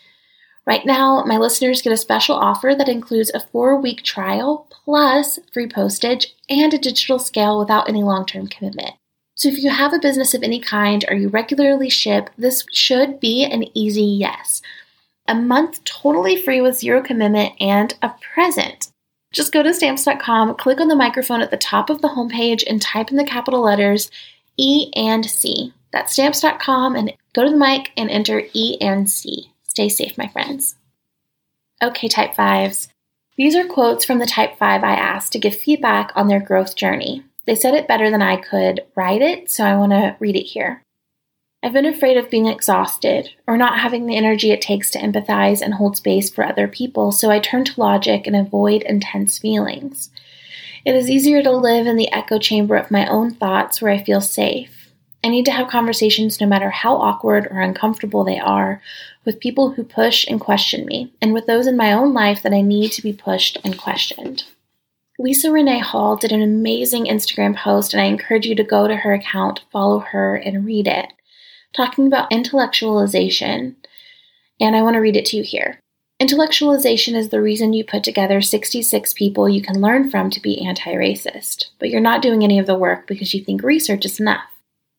Right 0.70 0.86
now, 0.86 1.24
my 1.26 1.38
listeners 1.38 1.82
get 1.82 1.94
a 1.94 1.98
special 1.98 2.36
offer 2.36 2.76
that 2.78 2.88
includes 2.88 3.32
a 3.34 3.40
four 3.40 3.82
week 3.82 4.04
trial 4.04 4.68
plus 4.70 5.40
free 5.52 5.68
postage 5.68 6.36
and 6.48 6.72
a 6.72 6.78
digital 6.78 7.18
scale 7.18 7.58
without 7.58 7.90
any 7.90 8.04
long 8.04 8.24
term 8.24 8.46
commitment. 8.46 8.92
So, 9.34 9.50
if 9.50 9.58
you 9.58 9.72
have 9.72 9.94
a 9.94 10.00
business 10.00 10.36
of 10.36 10.44
any 10.44 10.60
kind 10.60 11.04
or 11.10 11.16
you 11.16 11.28
regularly 11.28 11.90
ship, 11.90 12.30
this 12.38 12.66
should 12.72 13.20
be 13.20 13.44
an 13.44 13.76
easy 13.76 14.04
yes. 14.04 14.62
A 15.28 15.34
month 15.34 15.84
totally 15.86 16.40
free 16.40 16.62
with 16.62 16.78
zero 16.78 17.02
commitment 17.02 17.54
and 17.60 17.96
a 18.04 18.12
present. 18.36 18.92
Just 19.34 19.52
go 19.52 19.64
to 19.64 19.74
stamps.com, 19.74 20.54
click 20.58 20.80
on 20.80 20.88
the 20.88 20.96
microphone 20.96 21.42
at 21.42 21.50
the 21.50 21.58
top 21.58 21.90
of 21.90 22.04
the 22.04 22.10
homepage, 22.10 22.64
and 22.70 22.80
type 22.80 23.10
in 23.10 23.18
the 23.18 23.24
capital 23.24 23.62
letters 23.62 24.12
E 24.58 24.92
and 24.96 25.26
C. 25.26 25.74
That's 25.92 26.14
stamps.com, 26.14 26.96
and 26.96 27.12
go 27.34 27.44
to 27.44 27.50
the 27.50 27.58
mic 27.58 27.92
and 27.98 28.12
enter 28.12 28.44
E 28.54 28.78
and 28.80 29.10
C. 29.10 29.52
Stay 29.80 29.88
safe, 29.88 30.18
my 30.18 30.28
friends. 30.28 30.76
Okay, 31.82 32.10
Type 32.10 32.36
5s. 32.36 32.90
These 33.38 33.56
are 33.56 33.64
quotes 33.64 34.04
from 34.04 34.20
the 34.20 34.26
Type 34.26 34.58
5 34.58 34.84
I 34.84 34.92
asked 34.92 35.32
to 35.32 35.40
give 35.40 35.56
feedback 35.56 36.12
on 36.16 36.28
their 36.28 36.42
growth 36.42 36.76
journey. 36.76 37.24
They 37.46 37.56
said 37.56 37.76
it 37.76 37.88
better 37.88 38.12
than 38.12 38.22
I 38.22 38.36
could 38.36 38.82
write 38.98 39.22
it, 39.22 39.50
so 39.50 39.64
I 39.64 39.78
want 39.78 39.94
to 39.94 40.18
read 40.20 40.36
it 40.36 40.48
here. 40.48 40.84
I've 41.64 41.72
been 41.72 41.86
afraid 41.86 42.18
of 42.18 42.30
being 42.30 42.48
exhausted 42.48 43.30
or 43.48 43.56
not 43.56 43.80
having 43.80 44.06
the 44.06 44.18
energy 44.18 44.52
it 44.52 44.62
takes 44.62 44.92
to 44.92 45.00
empathize 45.00 45.62
and 45.62 45.76
hold 45.76 45.96
space 45.96 46.30
for 46.30 46.44
other 46.44 46.68
people, 46.68 47.14
so 47.14 47.32
I 47.32 47.40
turn 47.40 47.64
to 47.64 47.80
logic 47.80 48.28
and 48.28 48.36
avoid 48.36 48.82
intense 48.82 49.40
feelings. 49.40 50.10
It 50.84 50.94
is 50.94 51.10
easier 51.10 51.42
to 51.42 51.52
live 51.52 51.88
in 51.88 51.96
the 51.96 52.12
echo 52.12 52.38
chamber 52.38 52.76
of 52.76 52.92
my 52.92 53.08
own 53.08 53.34
thoughts 53.34 53.82
where 53.82 53.94
I 53.94 54.04
feel 54.04 54.20
safe. 54.20 54.79
I 55.24 55.28
need 55.28 55.46
to 55.46 55.52
have 55.52 55.70
conversations, 55.70 56.40
no 56.40 56.48
matter 56.48 56.70
how 56.70 56.96
awkward 56.96 57.48
or 57.52 57.62
uncomfortable 57.62 58.24
they 58.24 58.40
are, 58.40 58.82
with 59.26 59.42
people 59.42 59.72
who 59.72 59.84
push 59.84 60.26
and 60.28 60.40
question 60.40 60.86
me, 60.86 61.14
and 61.22 61.34
with 61.34 61.46
those 61.46 61.68
in 61.68 61.76
my 61.76 61.92
own 61.92 62.14
life 62.14 62.42
that 62.44 62.54
I 62.54 62.62
need 62.62 62.92
to 62.94 63.02
be 63.02 63.12
pushed 63.12 63.58
and 63.64 63.78
questioned. 63.78 64.46
Lisa 65.18 65.52
Renee 65.52 65.80
Hall 65.80 66.16
did 66.16 66.32
an 66.32 66.42
amazing 66.42 67.06
Instagram 67.06 67.54
post, 67.58 67.94
and 67.94 68.02
I 68.02 68.06
encourage 68.06 68.46
you 68.46 68.56
to 68.56 68.64
go 68.64 68.88
to 68.88 68.96
her 68.96 69.14
account, 69.14 69.60
follow 69.70 70.00
her, 70.00 70.38
and 70.38 70.66
read 70.66 70.88
it, 70.88 71.12
talking 71.74 72.08
about 72.08 72.32
intellectualization. 72.32 73.76
And 74.62 74.76
I 74.78 74.82
want 74.82 74.94
to 74.94 75.02
read 75.02 75.18
it 75.18 75.26
to 75.26 75.38
you 75.38 75.44
here. 75.44 75.80
Intellectualization 76.22 77.16
is 77.16 77.30
the 77.30 77.42
reason 77.42 77.74
you 77.74 77.84
put 77.84 78.04
together 78.04 78.42
66 78.42 79.14
people 79.14 79.50
you 79.50 79.62
can 79.62 79.82
learn 79.82 80.10
from 80.10 80.30
to 80.30 80.42
be 80.42 80.66
anti 80.66 80.94
racist, 80.94 81.66
but 81.80 81.90
you're 81.90 82.00
not 82.00 82.22
doing 82.22 82.44
any 82.44 82.58
of 82.58 82.66
the 82.66 82.76
work 82.76 83.06
because 83.06 83.34
you 83.34 83.44
think 83.44 83.62
research 83.62 84.06
is 84.06 84.22
enough. 84.22 84.49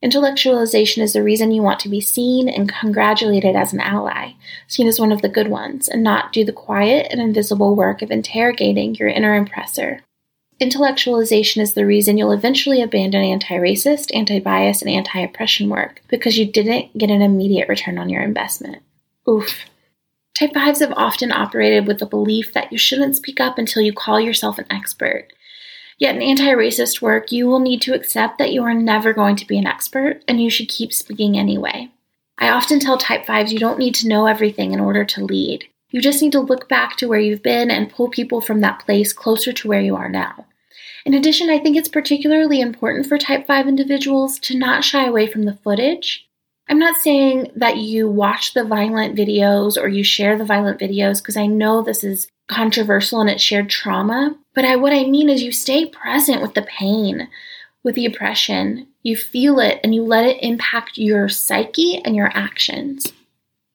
Intellectualization 0.02 1.02
is 1.02 1.12
the 1.12 1.22
reason 1.22 1.50
you 1.50 1.62
want 1.62 1.78
to 1.80 1.88
be 1.88 2.00
seen 2.00 2.48
and 2.48 2.72
congratulated 2.72 3.54
as 3.54 3.74
an 3.74 3.80
ally, 3.80 4.32
seen 4.66 4.88
as 4.88 4.98
one 4.98 5.12
of 5.12 5.20
the 5.20 5.28
good 5.28 5.48
ones, 5.48 5.88
and 5.88 6.02
not 6.02 6.32
do 6.32 6.42
the 6.42 6.52
quiet 6.52 7.08
and 7.10 7.20
invisible 7.20 7.76
work 7.76 8.00
of 8.00 8.10
interrogating 8.10 8.94
your 8.94 9.08
inner 9.08 9.36
oppressor. 9.36 10.00
Intellectualization 10.58 11.60
is 11.60 11.74
the 11.74 11.84
reason 11.84 12.16
you'll 12.16 12.32
eventually 12.32 12.80
abandon 12.80 13.22
anti 13.22 13.54
racist, 13.56 14.14
anti 14.14 14.40
bias, 14.40 14.80
and 14.80 14.90
anti 14.90 15.20
oppression 15.20 15.68
work 15.68 16.02
because 16.08 16.38
you 16.38 16.50
didn't 16.50 16.96
get 16.96 17.10
an 17.10 17.20
immediate 17.20 17.68
return 17.68 17.98
on 17.98 18.08
your 18.08 18.22
investment. 18.22 18.82
Oof. 19.28 19.66
Type 20.34 20.52
5s 20.52 20.80
have 20.80 20.92
often 20.96 21.30
operated 21.30 21.86
with 21.86 21.98
the 21.98 22.06
belief 22.06 22.54
that 22.54 22.72
you 22.72 22.78
shouldn't 22.78 23.16
speak 23.16 23.40
up 23.40 23.58
until 23.58 23.82
you 23.82 23.92
call 23.92 24.18
yourself 24.18 24.58
an 24.58 24.64
expert 24.70 25.28
Yet 26.00 26.16
in 26.16 26.22
anti 26.22 26.46
racist 26.46 27.02
work, 27.02 27.30
you 27.30 27.46
will 27.46 27.60
need 27.60 27.82
to 27.82 27.94
accept 27.94 28.38
that 28.38 28.52
you 28.52 28.62
are 28.62 28.74
never 28.74 29.12
going 29.12 29.36
to 29.36 29.46
be 29.46 29.58
an 29.58 29.66
expert 29.66 30.24
and 30.26 30.42
you 30.42 30.48
should 30.48 30.68
keep 30.68 30.94
speaking 30.94 31.38
anyway. 31.38 31.90
I 32.38 32.48
often 32.48 32.80
tell 32.80 32.96
type 32.96 33.26
5s 33.26 33.52
you 33.52 33.58
don't 33.58 33.78
need 33.78 33.94
to 33.96 34.08
know 34.08 34.26
everything 34.26 34.72
in 34.72 34.80
order 34.80 35.04
to 35.04 35.24
lead. 35.24 35.66
You 35.90 36.00
just 36.00 36.22
need 36.22 36.32
to 36.32 36.40
look 36.40 36.70
back 36.70 36.96
to 36.96 37.06
where 37.06 37.20
you've 37.20 37.42
been 37.42 37.70
and 37.70 37.92
pull 37.92 38.08
people 38.08 38.40
from 38.40 38.60
that 38.60 38.78
place 38.80 39.12
closer 39.12 39.52
to 39.52 39.68
where 39.68 39.82
you 39.82 39.94
are 39.94 40.08
now. 40.08 40.46
In 41.04 41.12
addition, 41.12 41.50
I 41.50 41.58
think 41.58 41.76
it's 41.76 41.88
particularly 41.88 42.62
important 42.62 43.06
for 43.06 43.18
type 43.18 43.46
5 43.46 43.68
individuals 43.68 44.38
to 44.40 44.56
not 44.56 44.84
shy 44.84 45.04
away 45.04 45.26
from 45.26 45.42
the 45.42 45.54
footage. 45.56 46.26
I'm 46.66 46.78
not 46.78 47.00
saying 47.00 47.50
that 47.56 47.76
you 47.76 48.08
watch 48.08 48.54
the 48.54 48.64
violent 48.64 49.18
videos 49.18 49.76
or 49.76 49.88
you 49.88 50.04
share 50.04 50.38
the 50.38 50.44
violent 50.44 50.80
videos 50.80 51.18
because 51.18 51.36
I 51.36 51.46
know 51.46 51.82
this 51.82 52.04
is 52.04 52.28
controversial 52.48 53.20
and 53.20 53.28
it's 53.28 53.42
shared 53.42 53.68
trauma, 53.68 54.36
but 54.60 54.68
I, 54.68 54.76
what 54.76 54.92
I 54.92 55.04
mean 55.04 55.30
is 55.30 55.42
you 55.42 55.52
stay 55.52 55.86
present 55.86 56.42
with 56.42 56.52
the 56.52 56.60
pain, 56.60 57.30
with 57.82 57.94
the 57.94 58.04
oppression. 58.04 58.88
You 59.02 59.16
feel 59.16 59.58
it 59.58 59.80
and 59.82 59.94
you 59.94 60.02
let 60.02 60.26
it 60.26 60.36
impact 60.42 60.98
your 60.98 61.30
psyche 61.30 62.02
and 62.04 62.14
your 62.14 62.30
actions. 62.34 63.10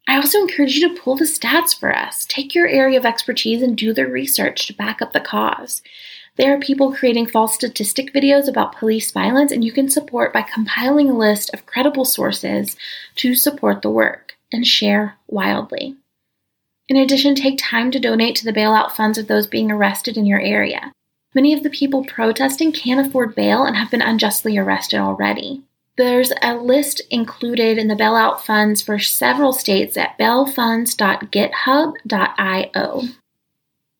I 0.07 0.17
also 0.17 0.37
encourage 0.41 0.75
you 0.75 0.87
to 0.87 1.01
pull 1.01 1.15
the 1.15 1.25
stats 1.25 1.75
for 1.75 1.91
us. 1.91 2.23
Take 2.25 2.53
your 2.53 2.67
area 2.67 2.99
of 2.99 3.05
expertise 3.05 3.63
and 3.63 3.75
do 3.75 3.95
the 3.95 4.05
research 4.05 4.67
to 4.67 4.75
back 4.75 5.01
up 5.01 5.11
the 5.11 5.19
cause. 5.19 5.81
There 6.35 6.55
are 6.55 6.59
people 6.59 6.93
creating 6.93 7.29
false 7.29 7.55
statistic 7.55 8.13
videos 8.13 8.47
about 8.47 8.77
police 8.77 9.11
violence, 9.11 9.51
and 9.51 9.63
you 9.63 9.71
can 9.71 9.89
support 9.89 10.31
by 10.33 10.43
compiling 10.43 11.09
a 11.09 11.17
list 11.17 11.51
of 11.51 11.65
credible 11.65 12.05
sources 12.05 12.77
to 13.15 13.33
support 13.33 13.81
the 13.81 13.89
work 13.89 14.37
and 14.51 14.67
share 14.67 15.15
wildly. 15.25 15.95
In 16.87 16.97
addition, 16.97 17.33
take 17.33 17.57
time 17.57 17.89
to 17.91 17.99
donate 17.99 18.35
to 18.37 18.45
the 18.45 18.53
bailout 18.53 18.91
funds 18.91 19.17
of 19.17 19.27
those 19.27 19.47
being 19.47 19.71
arrested 19.71 20.17
in 20.17 20.25
your 20.25 20.39
area. 20.39 20.91
Many 21.33 21.53
of 21.53 21.63
the 21.63 21.69
people 21.69 22.05
protesting 22.05 22.71
can't 22.71 23.05
afford 23.05 23.35
bail 23.35 23.63
and 23.63 23.75
have 23.75 23.91
been 23.91 24.01
unjustly 24.01 24.57
arrested 24.57 24.99
already. 24.99 25.63
There's 25.97 26.31
a 26.41 26.55
list 26.55 27.01
included 27.09 27.77
in 27.77 27.87
the 27.87 27.95
bailout 27.95 28.41
funds 28.41 28.81
for 28.81 28.99
several 28.99 29.53
states 29.53 29.95
at 29.97 30.17
bailfunds.github.io. 30.19 33.01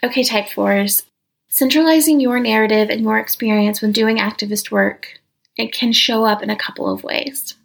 Okay, 0.04 0.24
type 0.24 0.48
4s. 0.48 1.04
Centralizing 1.50 2.20
your 2.20 2.40
narrative 2.40 2.90
and 2.90 3.02
your 3.02 3.18
experience 3.18 3.82
when 3.82 3.94
doing 3.94 4.18
activist 4.18 4.72
work, 4.72 5.22
it 5.58 5.74
can 5.74 5.94
show 5.94 6.26
up 6.26 6.44
in 6.44 6.50
a 6.50 6.58
couple 6.58 6.92
of 6.92 7.04
ways. 7.04 7.56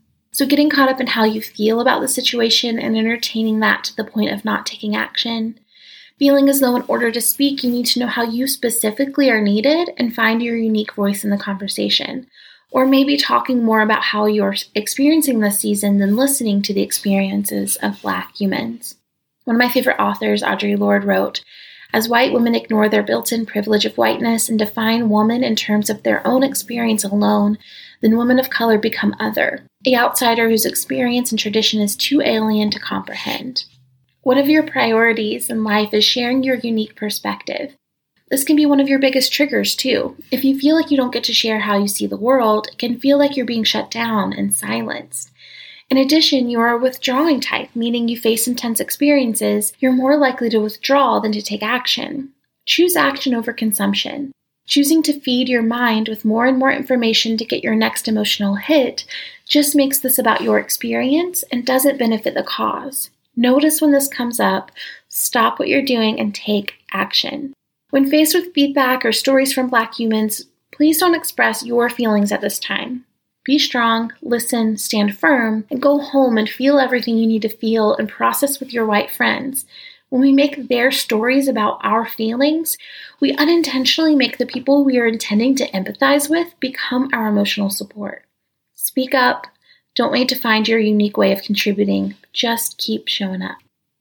So, 0.40 0.46
getting 0.46 0.70
caught 0.70 0.88
up 0.88 1.02
in 1.02 1.06
how 1.08 1.24
you 1.24 1.42
feel 1.42 1.80
about 1.80 2.00
the 2.00 2.08
situation 2.08 2.78
and 2.78 2.96
entertaining 2.96 3.60
that 3.60 3.84
to 3.84 3.94
the 3.94 4.04
point 4.04 4.32
of 4.32 4.42
not 4.42 4.64
taking 4.64 4.96
action. 4.96 5.60
Feeling 6.18 6.48
as 6.48 6.60
though, 6.60 6.76
in 6.76 6.84
order 6.88 7.10
to 7.10 7.20
speak, 7.20 7.62
you 7.62 7.70
need 7.70 7.84
to 7.88 8.00
know 8.00 8.06
how 8.06 8.22
you 8.22 8.46
specifically 8.46 9.28
are 9.28 9.42
needed 9.42 9.90
and 9.98 10.14
find 10.14 10.42
your 10.42 10.56
unique 10.56 10.94
voice 10.94 11.24
in 11.24 11.28
the 11.28 11.36
conversation 11.36 12.26
or 12.70 12.86
maybe 12.86 13.18
talking 13.18 13.62
more 13.62 13.82
about 13.82 14.02
how 14.02 14.24
you're 14.24 14.54
experiencing 14.74 15.40
this 15.40 15.58
season 15.58 15.98
than 15.98 16.16
listening 16.16 16.62
to 16.62 16.72
the 16.72 16.80
experiences 16.80 17.76
of 17.82 18.00
Black 18.00 18.34
humans. 18.34 18.94
One 19.44 19.56
of 19.56 19.60
my 19.60 19.68
favorite 19.68 20.00
authors, 20.00 20.42
Audre 20.42 20.78
Lorde, 20.78 21.04
wrote 21.04 21.44
As 21.92 22.08
white 22.08 22.32
women 22.32 22.54
ignore 22.54 22.88
their 22.88 23.02
built 23.02 23.30
in 23.30 23.44
privilege 23.44 23.84
of 23.84 23.98
whiteness 23.98 24.48
and 24.48 24.58
define 24.58 25.10
woman 25.10 25.44
in 25.44 25.54
terms 25.54 25.90
of 25.90 26.02
their 26.02 26.26
own 26.26 26.42
experience 26.42 27.04
alone, 27.04 27.58
then 28.00 28.16
women 28.16 28.38
of 28.38 28.48
color 28.48 28.78
become 28.78 29.14
other, 29.20 29.66
a 29.86 29.96
outsider 29.96 30.48
whose 30.48 30.66
experience 30.66 31.30
and 31.30 31.38
tradition 31.38 31.80
is 31.80 31.96
too 31.96 32.20
alien 32.20 32.70
to 32.70 32.78
comprehend. 32.78 33.64
One 34.22 34.36
of 34.36 34.48
your 34.48 34.62
priorities 34.62 35.48
in 35.48 35.64
life 35.64 35.94
is 35.94 36.04
sharing 36.04 36.42
your 36.42 36.56
unique 36.56 36.94
perspective. 36.94 37.74
This 38.30 38.44
can 38.44 38.54
be 38.54 38.66
one 38.66 38.78
of 38.78 38.88
your 38.88 38.98
biggest 38.98 39.32
triggers, 39.32 39.74
too. 39.74 40.16
If 40.30 40.44
you 40.44 40.58
feel 40.58 40.76
like 40.76 40.90
you 40.90 40.96
don't 40.96 41.12
get 41.12 41.24
to 41.24 41.32
share 41.32 41.60
how 41.60 41.78
you 41.78 41.88
see 41.88 42.06
the 42.06 42.16
world, 42.16 42.68
it 42.68 42.78
can 42.78 43.00
feel 43.00 43.18
like 43.18 43.36
you're 43.36 43.46
being 43.46 43.64
shut 43.64 43.90
down 43.90 44.32
and 44.32 44.54
silenced. 44.54 45.30
In 45.88 45.96
addition, 45.96 46.48
you 46.48 46.60
are 46.60 46.68
a 46.68 46.78
withdrawing 46.78 47.40
type, 47.40 47.70
meaning 47.74 48.06
you 48.06 48.16
face 48.16 48.46
intense 48.46 48.78
experiences, 48.78 49.72
you're 49.80 49.90
more 49.90 50.16
likely 50.16 50.48
to 50.50 50.60
withdraw 50.60 51.18
than 51.18 51.32
to 51.32 51.42
take 51.42 51.62
action. 51.62 52.28
Choose 52.66 52.94
action 52.94 53.34
over 53.34 53.52
consumption. 53.52 54.30
Choosing 54.68 55.02
to 55.02 55.18
feed 55.18 55.48
your 55.48 55.62
mind 55.62 56.06
with 56.06 56.24
more 56.24 56.46
and 56.46 56.56
more 56.56 56.70
information 56.70 57.36
to 57.38 57.44
get 57.44 57.64
your 57.64 57.74
next 57.74 58.06
emotional 58.06 58.54
hit 58.54 59.04
just 59.50 59.74
makes 59.74 59.98
this 59.98 60.18
about 60.18 60.40
your 60.40 60.58
experience 60.58 61.42
and 61.52 61.66
doesn't 61.66 61.98
benefit 61.98 62.34
the 62.34 62.42
cause. 62.42 63.10
Notice 63.36 63.82
when 63.82 63.90
this 63.90 64.08
comes 64.08 64.38
up, 64.38 64.70
stop 65.08 65.58
what 65.58 65.68
you're 65.68 65.82
doing, 65.82 66.18
and 66.18 66.34
take 66.34 66.74
action. 66.92 67.52
When 67.90 68.08
faced 68.08 68.34
with 68.34 68.54
feedback 68.54 69.04
or 69.04 69.12
stories 69.12 69.52
from 69.52 69.68
Black 69.68 69.98
humans, 69.98 70.46
please 70.72 70.98
don't 70.98 71.16
express 71.16 71.64
your 71.64 71.90
feelings 71.90 72.30
at 72.30 72.40
this 72.40 72.60
time. 72.60 73.04
Be 73.44 73.58
strong, 73.58 74.12
listen, 74.22 74.76
stand 74.76 75.18
firm, 75.18 75.64
and 75.68 75.82
go 75.82 75.98
home 75.98 76.38
and 76.38 76.48
feel 76.48 76.78
everything 76.78 77.16
you 77.16 77.26
need 77.26 77.42
to 77.42 77.48
feel 77.48 77.96
and 77.96 78.08
process 78.08 78.60
with 78.60 78.72
your 78.72 78.86
white 78.86 79.10
friends. 79.10 79.66
When 80.10 80.22
we 80.22 80.32
make 80.32 80.68
their 80.68 80.92
stories 80.92 81.48
about 81.48 81.80
our 81.82 82.06
feelings, 82.06 82.76
we 83.18 83.34
unintentionally 83.34 84.14
make 84.14 84.38
the 84.38 84.46
people 84.46 84.84
we 84.84 84.98
are 84.98 85.06
intending 85.06 85.56
to 85.56 85.70
empathize 85.70 86.30
with 86.30 86.58
become 86.60 87.10
our 87.12 87.26
emotional 87.28 87.70
support. 87.70 88.24
Speak 88.82 89.12
up. 89.14 89.46
Don't 89.94 90.10
wait 90.10 90.26
to 90.30 90.34
find 90.34 90.66
your 90.66 90.78
unique 90.78 91.18
way 91.18 91.32
of 91.32 91.42
contributing. 91.42 92.14
Just 92.32 92.78
keep 92.78 93.08
showing 93.08 93.42
up. 93.42 93.58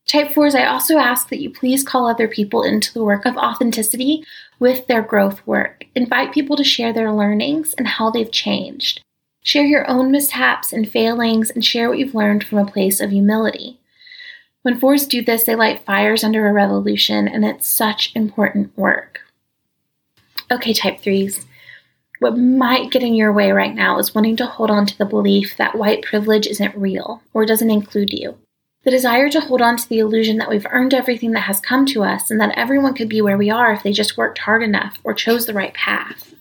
Type 0.08 0.30
4s, 0.30 0.56
I 0.56 0.66
also 0.66 0.98
ask 0.98 1.28
that 1.30 1.42
you 1.42 1.50
please 1.50 1.84
call 1.84 2.08
other 2.08 2.30
people 2.30 2.64
into 2.64 2.94
the 2.94 3.04
work 3.04 3.26
of 3.26 3.36
authenticity 3.36 4.24
with 4.58 4.88
their 4.88 5.02
growth 5.02 5.46
work. 5.46 5.84
Invite 5.96 6.34
people 6.34 6.56
to 6.56 6.64
share 6.64 6.94
their 6.94 7.12
learnings 7.12 7.74
and 7.74 7.88
how 7.88 8.10
they've 8.10 8.32
changed. 8.32 9.02
Share 9.44 9.66
your 9.66 9.88
own 9.90 10.12
mishaps 10.12 10.72
and 10.72 10.90
failings 10.90 11.50
and 11.50 11.64
share 11.64 11.90
what 11.90 12.00
you've 12.00 12.16
learned 12.16 12.46
from 12.46 12.60
a 12.60 12.72
place 12.72 13.02
of 13.02 13.12
humility. 13.12 13.80
When 14.62 14.80
fours 14.80 15.06
do 15.06 15.22
this, 15.22 15.44
they 15.44 15.56
light 15.56 15.84
fires 15.84 16.24
under 16.24 16.48
a 16.48 16.54
revolution, 16.54 17.28
and 17.28 17.44
it's 17.44 17.68
such 17.68 18.14
important 18.16 18.76
work. 18.78 19.22
Okay, 20.50 20.74
type 20.74 21.02
3s. 21.02 21.46
What 22.20 22.38
might 22.38 22.92
get 22.92 23.02
in 23.02 23.16
your 23.16 23.32
way 23.32 23.52
right 23.52 23.74
now 23.74 23.98
is 23.98 24.14
wanting 24.14 24.36
to 24.38 24.46
hold 24.46 24.70
on 24.70 24.86
to 24.86 24.98
the 24.98 25.06
belief 25.06 25.56
that 25.56 25.78
white 25.78 26.04
privilege 26.04 26.48
isn't 26.48 26.76
real 26.76 27.24
or 27.34 27.46
doesn't 27.46 27.72
include 27.72 28.12
you. 28.12 28.38
The 28.84 28.92
desire 28.92 29.30
to 29.30 29.40
hold 29.40 29.62
on 29.62 29.78
to 29.78 29.88
the 29.88 30.00
illusion 30.00 30.38
that 30.38 30.50
we've 30.50 30.68
earned 30.70 30.94
everything 30.94 31.32
that 31.32 31.42
has 31.42 31.60
come 31.62 31.86
to 31.88 32.04
us 32.04 32.30
and 32.30 32.40
that 32.40 32.58
everyone 32.58 32.94
could 32.94 33.10
be 33.10 33.22
where 33.22 33.38
we 33.38 33.50
are 33.50 33.72
if 33.72 33.84
they 33.84 33.94
just 33.94 34.18
worked 34.18 34.40
hard 34.40 34.64
enough 34.64 35.00
or 35.04 35.14
chose 35.14 35.46
the 35.46 35.54
right 35.54 35.74
path. 35.74 36.34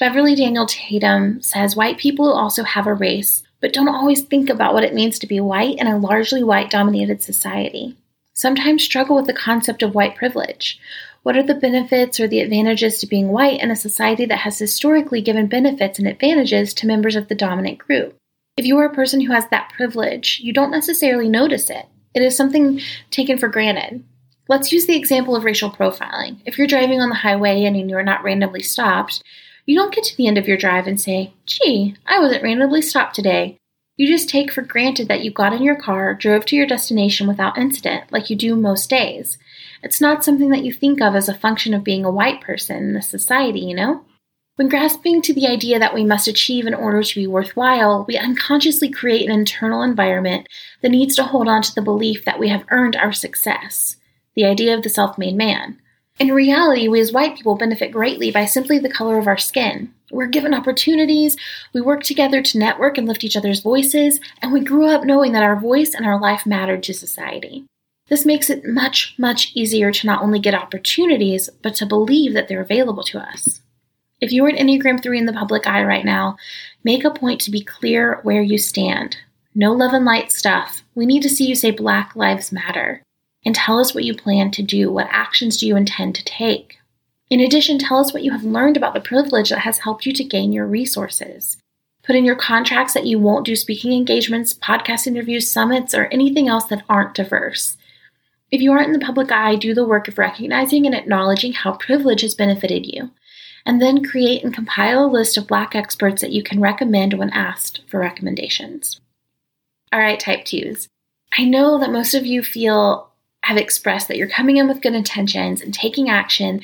Beverly 0.00 0.34
Daniel 0.34 0.66
Tatum 0.66 1.40
says 1.40 1.76
white 1.76 1.98
people 1.98 2.32
also 2.32 2.64
have 2.64 2.88
a 2.88 2.94
race, 2.94 3.44
but 3.60 3.72
don't 3.72 3.88
always 3.88 4.22
think 4.22 4.50
about 4.50 4.74
what 4.74 4.84
it 4.84 4.94
means 4.94 5.20
to 5.20 5.28
be 5.28 5.40
white 5.40 5.78
in 5.78 5.86
a 5.86 5.98
largely 5.98 6.42
white 6.42 6.70
dominated 6.70 7.22
society. 7.22 7.96
Sometimes 8.34 8.82
struggle 8.82 9.14
with 9.14 9.26
the 9.26 9.32
concept 9.32 9.82
of 9.82 9.94
white 9.94 10.16
privilege. 10.16 10.80
What 11.24 11.38
are 11.38 11.42
the 11.42 11.54
benefits 11.54 12.20
or 12.20 12.28
the 12.28 12.40
advantages 12.40 12.98
to 12.98 13.06
being 13.06 13.28
white 13.28 13.58
in 13.58 13.70
a 13.70 13.76
society 13.76 14.26
that 14.26 14.40
has 14.40 14.58
historically 14.58 15.22
given 15.22 15.46
benefits 15.46 15.98
and 15.98 16.06
advantages 16.06 16.74
to 16.74 16.86
members 16.86 17.16
of 17.16 17.28
the 17.28 17.34
dominant 17.34 17.78
group? 17.78 18.14
If 18.58 18.66
you 18.66 18.76
are 18.76 18.84
a 18.84 18.94
person 18.94 19.22
who 19.22 19.32
has 19.32 19.48
that 19.48 19.72
privilege, 19.74 20.38
you 20.42 20.52
don't 20.52 20.70
necessarily 20.70 21.30
notice 21.30 21.70
it. 21.70 21.86
It 22.14 22.20
is 22.20 22.36
something 22.36 22.78
taken 23.10 23.38
for 23.38 23.48
granted. 23.48 24.04
Let's 24.50 24.70
use 24.70 24.84
the 24.84 24.98
example 24.98 25.34
of 25.34 25.44
racial 25.44 25.70
profiling. 25.70 26.42
If 26.44 26.58
you're 26.58 26.66
driving 26.66 27.00
on 27.00 27.08
the 27.08 27.14
highway 27.14 27.64
and 27.64 27.88
you're 27.88 28.02
not 28.02 28.22
randomly 28.22 28.62
stopped, 28.62 29.22
you 29.64 29.74
don't 29.78 29.94
get 29.94 30.04
to 30.04 30.16
the 30.18 30.26
end 30.26 30.36
of 30.36 30.46
your 30.46 30.58
drive 30.58 30.86
and 30.86 31.00
say, 31.00 31.32
gee, 31.46 31.96
I 32.04 32.20
wasn't 32.20 32.42
randomly 32.42 32.82
stopped 32.82 33.14
today. 33.14 33.56
You 33.96 34.06
just 34.06 34.28
take 34.28 34.52
for 34.52 34.60
granted 34.60 35.08
that 35.08 35.24
you 35.24 35.30
got 35.30 35.54
in 35.54 35.62
your 35.62 35.80
car, 35.80 36.12
drove 36.12 36.44
to 36.46 36.56
your 36.56 36.66
destination 36.66 37.26
without 37.26 37.56
incident, 37.56 38.12
like 38.12 38.28
you 38.28 38.36
do 38.36 38.56
most 38.56 38.90
days. 38.90 39.38
It's 39.84 40.00
not 40.00 40.24
something 40.24 40.48
that 40.48 40.64
you 40.64 40.72
think 40.72 41.02
of 41.02 41.14
as 41.14 41.28
a 41.28 41.34
function 41.34 41.74
of 41.74 41.84
being 41.84 42.06
a 42.06 42.10
white 42.10 42.40
person 42.40 42.76
in 42.78 42.94
this 42.94 43.06
society, 43.06 43.60
you 43.60 43.76
know? 43.76 44.02
When 44.56 44.70
grasping 44.70 45.20
to 45.20 45.34
the 45.34 45.46
idea 45.46 45.78
that 45.78 45.92
we 45.92 46.04
must 46.04 46.26
achieve 46.26 46.66
in 46.66 46.72
order 46.72 47.02
to 47.02 47.14
be 47.14 47.26
worthwhile, 47.26 48.06
we 48.08 48.16
unconsciously 48.16 48.88
create 48.88 49.28
an 49.28 49.34
internal 49.38 49.82
environment 49.82 50.48
that 50.80 50.88
needs 50.88 51.14
to 51.16 51.24
hold 51.24 51.48
on 51.48 51.60
to 51.60 51.74
the 51.74 51.82
belief 51.82 52.24
that 52.24 52.38
we 52.38 52.48
have 52.48 52.64
earned 52.70 52.96
our 52.96 53.12
success, 53.12 53.96
the 54.34 54.46
idea 54.46 54.74
of 54.74 54.84
the 54.84 54.88
self 54.88 55.18
made 55.18 55.36
man. 55.36 55.78
In 56.18 56.32
reality, 56.32 56.88
we 56.88 57.00
as 57.00 57.12
white 57.12 57.36
people 57.36 57.54
benefit 57.54 57.92
greatly 57.92 58.30
by 58.30 58.46
simply 58.46 58.78
the 58.78 58.88
color 58.88 59.18
of 59.18 59.26
our 59.26 59.36
skin. 59.36 59.92
We're 60.10 60.28
given 60.28 60.54
opportunities, 60.54 61.36
we 61.74 61.82
work 61.82 62.04
together 62.04 62.40
to 62.40 62.58
network 62.58 62.96
and 62.96 63.06
lift 63.06 63.22
each 63.22 63.36
other's 63.36 63.60
voices, 63.60 64.18
and 64.40 64.50
we 64.50 64.60
grew 64.60 64.86
up 64.86 65.04
knowing 65.04 65.32
that 65.32 65.42
our 65.42 65.60
voice 65.60 65.92
and 65.92 66.06
our 66.06 66.18
life 66.18 66.46
mattered 66.46 66.82
to 66.84 66.94
society. 66.94 67.66
This 68.08 68.26
makes 68.26 68.50
it 68.50 68.66
much, 68.66 69.14
much 69.18 69.52
easier 69.54 69.90
to 69.90 70.06
not 70.06 70.22
only 70.22 70.38
get 70.38 70.54
opportunities, 70.54 71.48
but 71.62 71.74
to 71.76 71.86
believe 71.86 72.34
that 72.34 72.48
they're 72.48 72.60
available 72.60 73.02
to 73.04 73.18
us. 73.18 73.60
If 74.20 74.30
you 74.30 74.44
are 74.44 74.48
an 74.48 74.56
Enneagram 74.56 75.02
3 75.02 75.18
in 75.18 75.26
the 75.26 75.32
public 75.32 75.66
eye 75.66 75.82
right 75.82 76.04
now, 76.04 76.36
make 76.82 77.04
a 77.04 77.10
point 77.10 77.40
to 77.42 77.50
be 77.50 77.62
clear 77.62 78.20
where 78.22 78.42
you 78.42 78.58
stand. 78.58 79.16
No 79.54 79.72
love 79.72 79.92
and 79.92 80.04
light 80.04 80.32
stuff. 80.32 80.82
We 80.94 81.06
need 81.06 81.22
to 81.22 81.28
see 81.28 81.46
you 81.46 81.54
say 81.54 81.70
Black 81.70 82.14
Lives 82.14 82.52
Matter. 82.52 83.02
And 83.44 83.54
tell 83.54 83.78
us 83.78 83.94
what 83.94 84.04
you 84.04 84.14
plan 84.14 84.50
to 84.52 84.62
do. 84.62 84.90
What 84.90 85.08
actions 85.10 85.58
do 85.58 85.66
you 85.66 85.76
intend 85.76 86.14
to 86.14 86.24
take? 86.24 86.78
In 87.30 87.40
addition, 87.40 87.78
tell 87.78 87.98
us 87.98 88.12
what 88.12 88.22
you 88.22 88.32
have 88.32 88.44
learned 88.44 88.76
about 88.76 88.94
the 88.94 89.00
privilege 89.00 89.50
that 89.50 89.60
has 89.60 89.78
helped 89.78 90.06
you 90.06 90.12
to 90.12 90.24
gain 90.24 90.52
your 90.52 90.66
resources. 90.66 91.56
Put 92.02 92.16
in 92.16 92.24
your 92.24 92.36
contracts 92.36 92.92
that 92.94 93.06
you 93.06 93.18
won't 93.18 93.46
do 93.46 93.56
speaking 93.56 93.92
engagements, 93.92 94.52
podcast 94.52 95.06
interviews, 95.06 95.50
summits, 95.50 95.94
or 95.94 96.04
anything 96.06 96.48
else 96.48 96.64
that 96.66 96.84
aren't 96.88 97.14
diverse. 97.14 97.76
If 98.54 98.60
you 98.60 98.70
aren't 98.70 98.86
in 98.86 98.92
the 98.92 99.04
public 99.04 99.32
eye, 99.32 99.56
do 99.56 99.74
the 99.74 99.84
work 99.84 100.06
of 100.06 100.16
recognizing 100.16 100.86
and 100.86 100.94
acknowledging 100.94 101.54
how 101.54 101.72
privilege 101.72 102.20
has 102.20 102.36
benefited 102.36 102.86
you 102.86 103.10
and 103.66 103.82
then 103.82 104.04
create 104.04 104.44
and 104.44 104.54
compile 104.54 105.06
a 105.06 105.10
list 105.10 105.36
of 105.36 105.48
Black 105.48 105.74
experts 105.74 106.20
that 106.20 106.30
you 106.30 106.40
can 106.40 106.60
recommend 106.60 107.14
when 107.14 107.30
asked 107.30 107.80
for 107.88 107.98
recommendations. 107.98 109.00
All 109.92 109.98
right, 109.98 110.20
type 110.20 110.44
twos. 110.44 110.86
I 111.36 111.42
know 111.42 111.80
that 111.80 111.90
most 111.90 112.14
of 112.14 112.26
you 112.26 112.44
feel 112.44 113.10
have 113.42 113.56
expressed 113.56 114.06
that 114.06 114.18
you're 114.18 114.28
coming 114.28 114.58
in 114.58 114.68
with 114.68 114.82
good 114.82 114.94
intentions 114.94 115.60
and 115.60 115.74
taking 115.74 116.08
action, 116.08 116.60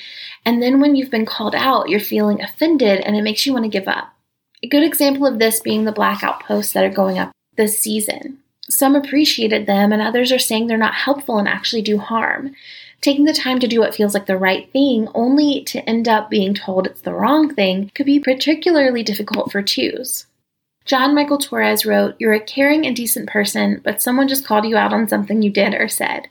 and 0.47 0.63
then 0.63 0.79
when 0.79 0.95
you've 0.95 1.11
been 1.11 1.27
called 1.27 1.57
out, 1.57 1.89
you're 1.89 1.99
feeling 1.99 2.41
offended 2.41 3.01
and 3.01 3.17
it 3.17 3.23
makes 3.23 3.45
you 3.45 3.53
want 3.53 3.65
to 3.65 3.69
give 3.69 3.89
up. 3.89 4.15
A 4.63 4.69
good 4.69 4.85
example 4.85 5.27
of 5.27 5.41
this 5.41 5.59
being 5.59 5.87
the 5.87 5.91
blackout 5.91 6.45
posts 6.45 6.73
that 6.73 6.85
are 6.85 6.89
going 6.89 7.19
up 7.19 7.33
this 7.57 7.81
season. 7.81 8.39
Some 8.71 8.95
appreciated 8.95 9.67
them, 9.67 9.93
and 9.93 10.01
others 10.01 10.31
are 10.31 10.39
saying 10.39 10.67
they're 10.67 10.79
not 10.79 10.95
helpful 10.95 11.39
and 11.39 11.49
actually 11.49 11.83
do 11.83 11.99
harm. 11.99 12.55
Taking 13.01 13.25
the 13.25 13.33
time 13.33 13.59
to 13.61 13.67
do 13.67 13.81
what 13.81 13.95
feels 13.95 14.15
like 14.15 14.27
the 14.27 14.37
right 14.37 14.71
thing, 14.73 15.09
only 15.15 15.63
to 15.65 15.89
end 15.89 16.07
up 16.07 16.31
being 16.31 16.55
told 16.55 16.87
it's 16.87 17.01
the 17.01 17.15
wrong 17.15 17.53
thing, 17.53 17.91
could 17.95 18.07
be 18.07 18.21
particularly 18.21 19.03
difficult 19.03 19.51
for 19.51 19.61
twos. 19.61 20.27
John 20.85 21.15
Michael 21.15 21.39
Torres 21.39 21.85
wrote, 21.85 22.15
You're 22.19 22.33
a 22.33 22.41
caring 22.41 22.87
and 22.87 22.95
decent 22.95 23.29
person, 23.29 23.81
but 23.83 24.01
someone 24.01 24.29
just 24.29 24.47
called 24.47 24.65
you 24.65 24.77
out 24.77 24.93
on 24.93 25.09
something 25.09 25.43
you 25.43 25.51
did 25.51 25.75
or 25.75 25.89
said. 25.89 26.29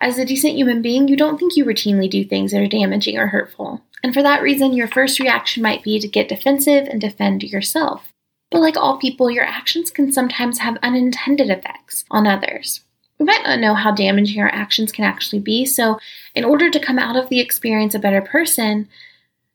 As 0.00 0.18
a 0.18 0.24
decent 0.24 0.54
human 0.54 0.82
being, 0.82 1.08
you 1.08 1.16
don't 1.16 1.38
think 1.38 1.56
you 1.56 1.64
routinely 1.64 2.10
do 2.10 2.24
things 2.24 2.52
that 2.52 2.60
are 2.60 2.68
damaging 2.68 3.18
or 3.18 3.28
hurtful. 3.28 3.82
And 4.02 4.12
for 4.12 4.22
that 4.22 4.42
reason, 4.42 4.72
your 4.72 4.88
first 4.88 5.20
reaction 5.20 5.62
might 5.62 5.84
be 5.84 6.00
to 6.00 6.08
get 6.08 6.28
defensive 6.28 6.88
and 6.88 7.00
defend 7.00 7.42
yourself. 7.42 8.11
But 8.52 8.60
like 8.60 8.76
all 8.76 8.98
people, 8.98 9.30
your 9.30 9.44
actions 9.44 9.90
can 9.90 10.12
sometimes 10.12 10.58
have 10.58 10.76
unintended 10.82 11.48
effects 11.48 12.04
on 12.10 12.26
others. 12.26 12.82
We 13.18 13.24
might 13.24 13.42
not 13.44 13.60
know 13.60 13.74
how 13.74 13.92
damaging 13.92 14.40
our 14.42 14.52
actions 14.52 14.92
can 14.92 15.06
actually 15.06 15.38
be, 15.40 15.64
so 15.64 15.98
in 16.34 16.44
order 16.44 16.70
to 16.70 16.78
come 16.78 16.98
out 16.98 17.16
of 17.16 17.30
the 17.30 17.40
experience 17.40 17.94
a 17.94 17.98
better 17.98 18.20
person, 18.20 18.88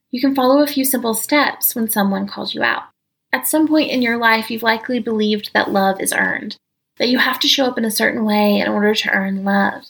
you 0.10 0.20
can 0.20 0.34
follow 0.34 0.64
a 0.64 0.68
few 0.68 0.84
simple 0.84 1.14
steps 1.14 1.76
when 1.76 1.90
someone 1.90 2.28
calls 2.28 2.56
you 2.56 2.64
out. 2.64 2.84
At 3.32 3.48
some 3.48 3.68
point 3.68 3.92
in 3.92 4.02
your 4.02 4.18
life, 4.18 4.50
you've 4.50 4.64
likely 4.64 5.00
believed 5.00 5.52
that 5.54 5.72
love 5.72 6.02
is 6.02 6.14
earned, 6.14 6.58
that 6.98 7.10
you 7.10 7.20
have 7.20 7.40
to 7.42 7.48
show 7.48 7.66
up 7.66 7.78
in 7.78 7.86
a 7.86 7.92
certain 7.92 8.26
way 8.26 8.58
in 8.58 8.68
order 8.68 8.96
to 8.96 9.12
earn 9.12 9.44
love. 9.44 9.84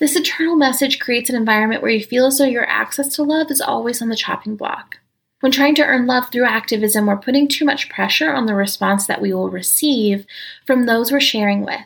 This 0.00 0.16
eternal 0.16 0.56
message 0.56 0.98
creates 0.98 1.30
an 1.30 1.36
environment 1.36 1.82
where 1.82 1.90
you 1.92 2.04
feel 2.04 2.26
as 2.26 2.38
though 2.38 2.44
your 2.44 2.68
access 2.68 3.14
to 3.14 3.22
love 3.22 3.50
is 3.50 3.60
always 3.60 4.02
on 4.02 4.08
the 4.08 4.16
chopping 4.16 4.56
block. 4.56 4.98
When 5.40 5.52
trying 5.52 5.74
to 5.76 5.84
earn 5.84 6.06
love 6.06 6.30
through 6.30 6.44
activism, 6.44 7.06
we're 7.06 7.16
putting 7.16 7.48
too 7.48 7.64
much 7.64 7.88
pressure 7.88 8.30
on 8.30 8.44
the 8.44 8.54
response 8.54 9.06
that 9.06 9.22
we 9.22 9.32
will 9.32 9.48
receive 9.48 10.26
from 10.66 10.84
those 10.84 11.10
we're 11.10 11.20
sharing 11.20 11.64
with. 11.64 11.80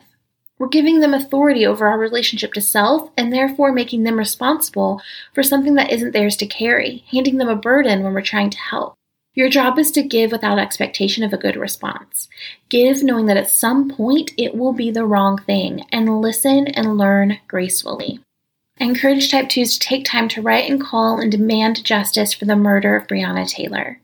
We're 0.59 0.67
giving 0.67 0.99
them 0.99 1.13
authority 1.13 1.65
over 1.65 1.87
our 1.87 1.97
relationship 1.97 2.53
to 2.53 2.61
self 2.61 3.09
and 3.17 3.31
therefore 3.31 3.71
making 3.71 4.03
them 4.03 4.17
responsible 4.17 5.01
for 5.33 5.41
something 5.41 5.75
that 5.75 5.91
isn't 5.91 6.11
theirs 6.11 6.35
to 6.37 6.45
carry, 6.45 7.05
handing 7.11 7.37
them 7.37 7.49
a 7.49 7.55
burden 7.55 8.03
when 8.03 8.13
we're 8.13 8.21
trying 8.21 8.49
to 8.49 8.57
help. 8.57 8.95
Your 9.33 9.49
job 9.49 9.77
is 9.79 9.91
to 9.91 10.03
give 10.03 10.31
without 10.31 10.59
expectation 10.59 11.23
of 11.23 11.33
a 11.33 11.37
good 11.37 11.57
response. 11.57 12.29
Give 12.69 13.03
knowing 13.03 13.25
that 13.25 13.37
at 13.37 13.49
some 13.49 13.89
point 13.89 14.31
it 14.37 14.55
will 14.55 14.71
be 14.71 14.91
the 14.91 15.05
wrong 15.05 15.37
thing, 15.37 15.85
and 15.91 16.21
listen 16.21 16.67
and 16.67 16.97
learn 16.97 17.39
gracefully. 17.47 18.21
I 18.79 18.83
encourage 18.83 19.31
type 19.31 19.45
2s 19.45 19.73
to 19.73 19.79
take 19.79 20.03
time 20.03 20.27
to 20.29 20.41
write 20.41 20.69
and 20.69 20.81
call 20.81 21.19
and 21.19 21.31
demand 21.31 21.83
justice 21.85 22.33
for 22.33 22.43
the 22.43 22.57
murder 22.57 22.95
of 22.95 23.07
Breonna 23.07 23.47
Taylor. 23.47 24.01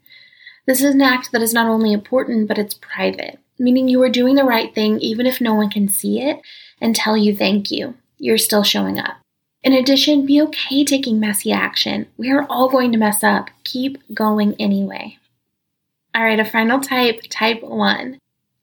This 0.65 0.81
is 0.81 0.95
an 0.95 1.01
act 1.01 1.31
that 1.31 1.41
is 1.41 1.53
not 1.53 1.67
only 1.67 1.91
important, 1.91 2.47
but 2.47 2.57
it's 2.57 2.75
private, 2.75 3.39
meaning 3.59 3.89
you 3.89 4.01
are 4.01 4.09
doing 4.09 4.35
the 4.35 4.45
right 4.45 4.73
thing 4.73 4.99
even 4.99 5.25
if 5.25 5.41
no 5.41 5.53
one 5.53 5.69
can 5.69 5.89
see 5.89 6.21
it 6.21 6.39
and 6.79 6.95
tell 6.95 7.17
you 7.17 7.35
thank 7.35 7.69
you. 7.69 7.95
You're 8.17 8.37
still 8.37 8.63
showing 8.63 8.97
up. 8.97 9.17
In 9.61 9.73
addition, 9.73 10.25
be 10.25 10.41
okay 10.41 10.85
taking 10.85 11.19
messy 11.19 11.51
action. 11.51 12.07
We 12.17 12.31
are 12.31 12.45
all 12.49 12.69
going 12.69 12.93
to 12.93 12.97
mess 12.97 13.23
up. 13.23 13.49
Keep 13.65 14.13
going 14.13 14.55
anyway. 14.57 15.17
All 16.15 16.23
right, 16.23 16.39
a 16.39 16.45
final 16.45 16.79
type, 16.79 17.21
type 17.29 17.61
1. 17.61 18.17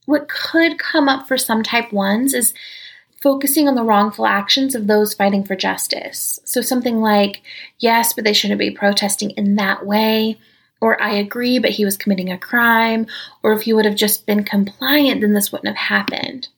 What 0.06 0.28
could 0.28 0.78
come 0.78 1.08
up 1.08 1.28
for 1.28 1.36
some 1.36 1.62
type 1.62 1.90
1s 1.90 2.34
is 2.34 2.54
focusing 3.20 3.68
on 3.68 3.74
the 3.74 3.84
wrongful 3.84 4.26
actions 4.26 4.74
of 4.74 4.86
those 4.86 5.14
fighting 5.14 5.44
for 5.44 5.56
justice. 5.56 6.38
So 6.44 6.60
something 6.60 7.00
like, 7.00 7.42
yes, 7.78 8.12
but 8.12 8.24
they 8.24 8.32
shouldn't 8.32 8.60
be 8.60 8.70
protesting 8.70 9.30
in 9.30 9.56
that 9.56 9.84
way, 9.84 10.38
or 10.80 11.00
I 11.02 11.14
agree, 11.14 11.58
but 11.58 11.72
he 11.72 11.84
was 11.84 11.96
committing 11.96 12.30
a 12.30 12.38
crime, 12.38 13.06
or 13.42 13.52
if 13.52 13.62
he 13.62 13.72
would 13.72 13.84
have 13.84 13.96
just 13.96 14.26
been 14.26 14.44
compliant, 14.44 15.20
then 15.20 15.32
this 15.32 15.50
wouldn't 15.50 15.76
have 15.76 15.88
happened. 15.88 16.48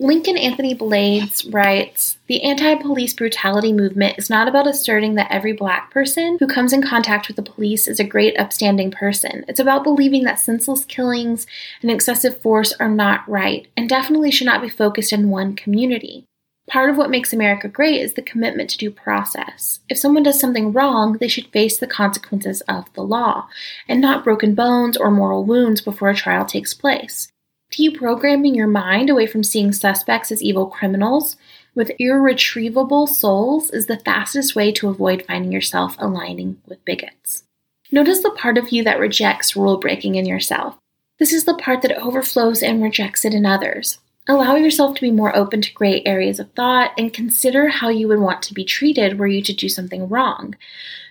Lincoln 0.00 0.36
Anthony 0.36 0.74
Blades 0.74 1.44
writes 1.46 2.18
The 2.28 2.44
anti 2.44 2.76
police 2.76 3.12
brutality 3.14 3.72
movement 3.72 4.16
is 4.16 4.30
not 4.30 4.46
about 4.46 4.68
asserting 4.68 5.16
that 5.16 5.26
every 5.28 5.52
black 5.52 5.90
person 5.90 6.36
who 6.38 6.46
comes 6.46 6.72
in 6.72 6.82
contact 6.82 7.26
with 7.26 7.34
the 7.34 7.42
police 7.42 7.88
is 7.88 7.98
a 7.98 8.04
great, 8.04 8.38
upstanding 8.38 8.92
person. 8.92 9.44
It's 9.48 9.58
about 9.58 9.82
believing 9.82 10.22
that 10.22 10.38
senseless 10.38 10.84
killings 10.84 11.48
and 11.82 11.90
excessive 11.90 12.40
force 12.40 12.72
are 12.74 12.88
not 12.88 13.28
right 13.28 13.66
and 13.76 13.88
definitely 13.88 14.30
should 14.30 14.46
not 14.46 14.62
be 14.62 14.68
focused 14.68 15.12
in 15.12 15.30
one 15.30 15.56
community. 15.56 16.24
Part 16.70 16.90
of 16.90 16.96
what 16.96 17.10
makes 17.10 17.32
America 17.32 17.66
great 17.66 18.00
is 18.00 18.12
the 18.12 18.22
commitment 18.22 18.70
to 18.70 18.78
due 18.78 18.92
process. 18.92 19.80
If 19.88 19.98
someone 19.98 20.22
does 20.22 20.38
something 20.38 20.72
wrong, 20.72 21.14
they 21.14 21.26
should 21.26 21.48
face 21.48 21.76
the 21.76 21.88
consequences 21.88 22.60
of 22.68 22.84
the 22.92 23.02
law, 23.02 23.48
and 23.88 24.00
not 24.00 24.22
broken 24.22 24.54
bones 24.54 24.96
or 24.96 25.10
moral 25.10 25.44
wounds 25.44 25.80
before 25.80 26.10
a 26.10 26.14
trial 26.14 26.44
takes 26.44 26.72
place. 26.72 27.32
Deprogramming 27.72 28.56
your 28.56 28.66
mind 28.66 29.10
away 29.10 29.26
from 29.26 29.44
seeing 29.44 29.72
suspects 29.72 30.32
as 30.32 30.42
evil 30.42 30.66
criminals 30.66 31.36
with 31.74 31.92
irretrievable 31.98 33.06
souls 33.06 33.70
is 33.70 33.86
the 33.86 34.00
fastest 34.00 34.56
way 34.56 34.72
to 34.72 34.88
avoid 34.88 35.24
finding 35.26 35.52
yourself 35.52 35.94
aligning 35.98 36.60
with 36.66 36.84
bigots. 36.84 37.44
Notice 37.92 38.22
the 38.22 38.30
part 38.30 38.58
of 38.58 38.70
you 38.70 38.82
that 38.84 38.98
rejects 38.98 39.54
rule 39.54 39.76
breaking 39.76 40.14
in 40.14 40.26
yourself. 40.26 40.76
This 41.18 41.32
is 41.32 41.44
the 41.44 41.54
part 41.54 41.82
that 41.82 41.96
overflows 41.96 42.62
and 42.62 42.82
rejects 42.82 43.24
it 43.24 43.34
in 43.34 43.44
others. 43.44 43.98
Allow 44.28 44.56
yourself 44.56 44.94
to 44.96 45.00
be 45.00 45.10
more 45.10 45.34
open 45.34 45.62
to 45.62 45.72
gray 45.72 46.02
areas 46.04 46.38
of 46.38 46.52
thought 46.52 46.92
and 46.98 47.12
consider 47.12 47.68
how 47.68 47.88
you 47.88 48.08
would 48.08 48.20
want 48.20 48.42
to 48.42 48.54
be 48.54 48.64
treated 48.64 49.18
were 49.18 49.26
you 49.26 49.42
to 49.42 49.54
do 49.54 49.68
something 49.68 50.08
wrong. 50.08 50.54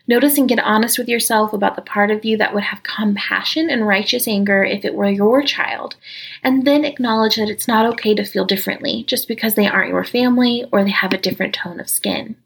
Notice 0.09 0.37
and 0.37 0.47
get 0.47 0.59
honest 0.59 0.97
with 0.97 1.09
yourself 1.09 1.51
about 1.51 1.75
the 1.75 1.81
part 1.81 2.11
of 2.11 2.23
you 2.23 2.37
that 2.37 2.53
would 2.53 2.63
have 2.63 2.83
compassion 2.83 3.69
and 3.69 3.85
righteous 3.85 4.27
anger 4.27 4.63
if 4.63 4.85
it 4.85 4.95
were 4.95 5.09
your 5.09 5.41
child. 5.43 5.95
And 6.41 6.65
then 6.65 6.85
acknowledge 6.85 7.35
that 7.35 7.49
it's 7.49 7.67
not 7.67 7.85
okay 7.93 8.15
to 8.15 8.23
feel 8.23 8.45
differently 8.45 9.03
just 9.03 9.27
because 9.27 9.55
they 9.55 9.67
aren't 9.67 9.89
your 9.89 10.05
family 10.05 10.65
or 10.71 10.83
they 10.83 10.91
have 10.91 11.11
a 11.11 11.17
different 11.17 11.53
tone 11.53 11.81
of 11.81 11.89
skin. 11.89 12.37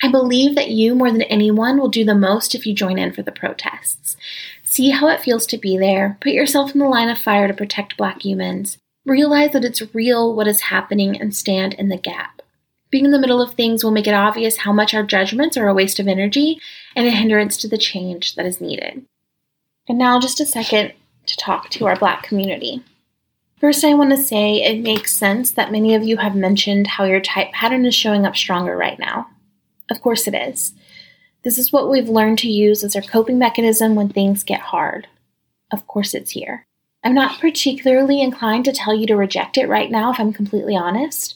I 0.00 0.08
believe 0.08 0.54
that 0.54 0.70
you, 0.70 0.94
more 0.94 1.10
than 1.10 1.22
anyone, 1.22 1.78
will 1.78 1.88
do 1.88 2.04
the 2.04 2.14
most 2.14 2.54
if 2.54 2.64
you 2.66 2.72
join 2.72 2.98
in 2.98 3.12
for 3.12 3.22
the 3.22 3.32
protests. 3.32 4.16
See 4.62 4.90
how 4.90 5.08
it 5.08 5.20
feels 5.20 5.44
to 5.46 5.58
be 5.58 5.76
there. 5.76 6.18
Put 6.20 6.32
yourself 6.32 6.72
in 6.72 6.78
the 6.78 6.86
line 6.86 7.08
of 7.08 7.18
fire 7.18 7.48
to 7.48 7.54
protect 7.54 7.96
Black 7.96 8.24
humans. 8.24 8.78
Realize 9.04 9.52
that 9.52 9.64
it's 9.64 9.92
real 9.92 10.36
what 10.36 10.46
is 10.46 10.60
happening 10.60 11.20
and 11.20 11.34
stand 11.34 11.74
in 11.74 11.88
the 11.88 11.96
gap. 11.96 12.37
Being 12.90 13.04
in 13.04 13.10
the 13.10 13.18
middle 13.18 13.42
of 13.42 13.52
things 13.52 13.84
will 13.84 13.90
make 13.90 14.06
it 14.06 14.14
obvious 14.14 14.58
how 14.58 14.72
much 14.72 14.94
our 14.94 15.02
judgments 15.02 15.56
are 15.56 15.68
a 15.68 15.74
waste 15.74 15.98
of 16.00 16.08
energy 16.08 16.58
and 16.96 17.06
a 17.06 17.10
hindrance 17.10 17.56
to 17.58 17.68
the 17.68 17.76
change 17.76 18.34
that 18.34 18.46
is 18.46 18.60
needed. 18.60 19.04
And 19.88 19.98
now, 19.98 20.18
just 20.18 20.40
a 20.40 20.46
second 20.46 20.92
to 21.26 21.36
talk 21.36 21.68
to 21.70 21.86
our 21.86 21.96
Black 21.96 22.22
community. 22.22 22.82
First, 23.60 23.84
I 23.84 23.94
want 23.94 24.10
to 24.10 24.16
say 24.16 24.62
it 24.62 24.82
makes 24.82 25.12
sense 25.12 25.50
that 25.52 25.72
many 25.72 25.94
of 25.94 26.04
you 26.04 26.16
have 26.18 26.34
mentioned 26.34 26.86
how 26.86 27.04
your 27.04 27.20
type 27.20 27.52
pattern 27.52 27.84
is 27.84 27.94
showing 27.94 28.24
up 28.24 28.36
stronger 28.36 28.76
right 28.76 28.98
now. 28.98 29.28
Of 29.90 30.00
course, 30.00 30.26
it 30.26 30.34
is. 30.34 30.72
This 31.42 31.58
is 31.58 31.72
what 31.72 31.90
we've 31.90 32.08
learned 32.08 32.38
to 32.40 32.50
use 32.50 32.84
as 32.84 32.94
our 32.94 33.02
coping 33.02 33.38
mechanism 33.38 33.94
when 33.94 34.08
things 34.08 34.44
get 34.44 34.60
hard. 34.60 35.08
Of 35.72 35.86
course, 35.86 36.14
it's 36.14 36.30
here. 36.30 36.66
I'm 37.04 37.14
not 37.14 37.40
particularly 37.40 38.20
inclined 38.20 38.64
to 38.66 38.72
tell 38.72 38.94
you 38.94 39.06
to 39.06 39.16
reject 39.16 39.56
it 39.56 39.68
right 39.68 39.90
now, 39.90 40.12
if 40.12 40.20
I'm 40.20 40.32
completely 40.32 40.76
honest. 40.76 41.34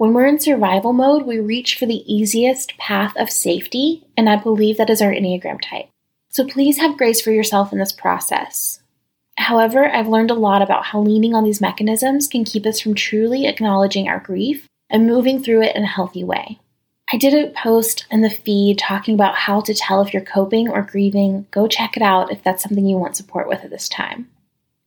When 0.00 0.14
we're 0.14 0.24
in 0.24 0.38
survival 0.38 0.94
mode, 0.94 1.26
we 1.26 1.40
reach 1.40 1.76
for 1.76 1.84
the 1.84 2.02
easiest 2.10 2.78
path 2.78 3.12
of 3.18 3.28
safety, 3.28 4.02
and 4.16 4.30
I 4.30 4.36
believe 4.36 4.78
that 4.78 4.88
is 4.88 5.02
our 5.02 5.12
Enneagram 5.12 5.60
type. 5.60 5.90
So 6.30 6.46
please 6.46 6.78
have 6.78 6.96
grace 6.96 7.20
for 7.20 7.32
yourself 7.32 7.70
in 7.70 7.78
this 7.78 7.92
process. 7.92 8.80
However, 9.36 9.90
I've 9.90 10.08
learned 10.08 10.30
a 10.30 10.34
lot 10.34 10.62
about 10.62 10.86
how 10.86 11.02
leaning 11.02 11.34
on 11.34 11.44
these 11.44 11.60
mechanisms 11.60 12.28
can 12.28 12.44
keep 12.44 12.64
us 12.64 12.80
from 12.80 12.94
truly 12.94 13.46
acknowledging 13.46 14.08
our 14.08 14.20
grief 14.20 14.66
and 14.88 15.06
moving 15.06 15.44
through 15.44 15.64
it 15.64 15.76
in 15.76 15.82
a 15.82 15.86
healthy 15.86 16.24
way. 16.24 16.58
I 17.12 17.18
did 17.18 17.34
a 17.34 17.52
post 17.52 18.06
in 18.10 18.22
the 18.22 18.30
feed 18.30 18.78
talking 18.78 19.12
about 19.12 19.34
how 19.34 19.60
to 19.60 19.74
tell 19.74 20.00
if 20.00 20.14
you're 20.14 20.24
coping 20.24 20.70
or 20.70 20.80
grieving. 20.80 21.46
Go 21.50 21.68
check 21.68 21.98
it 21.98 22.02
out 22.02 22.32
if 22.32 22.42
that's 22.42 22.62
something 22.62 22.86
you 22.86 22.96
want 22.96 23.18
support 23.18 23.46
with 23.46 23.64
at 23.64 23.70
this 23.70 23.86
time. 23.86 24.30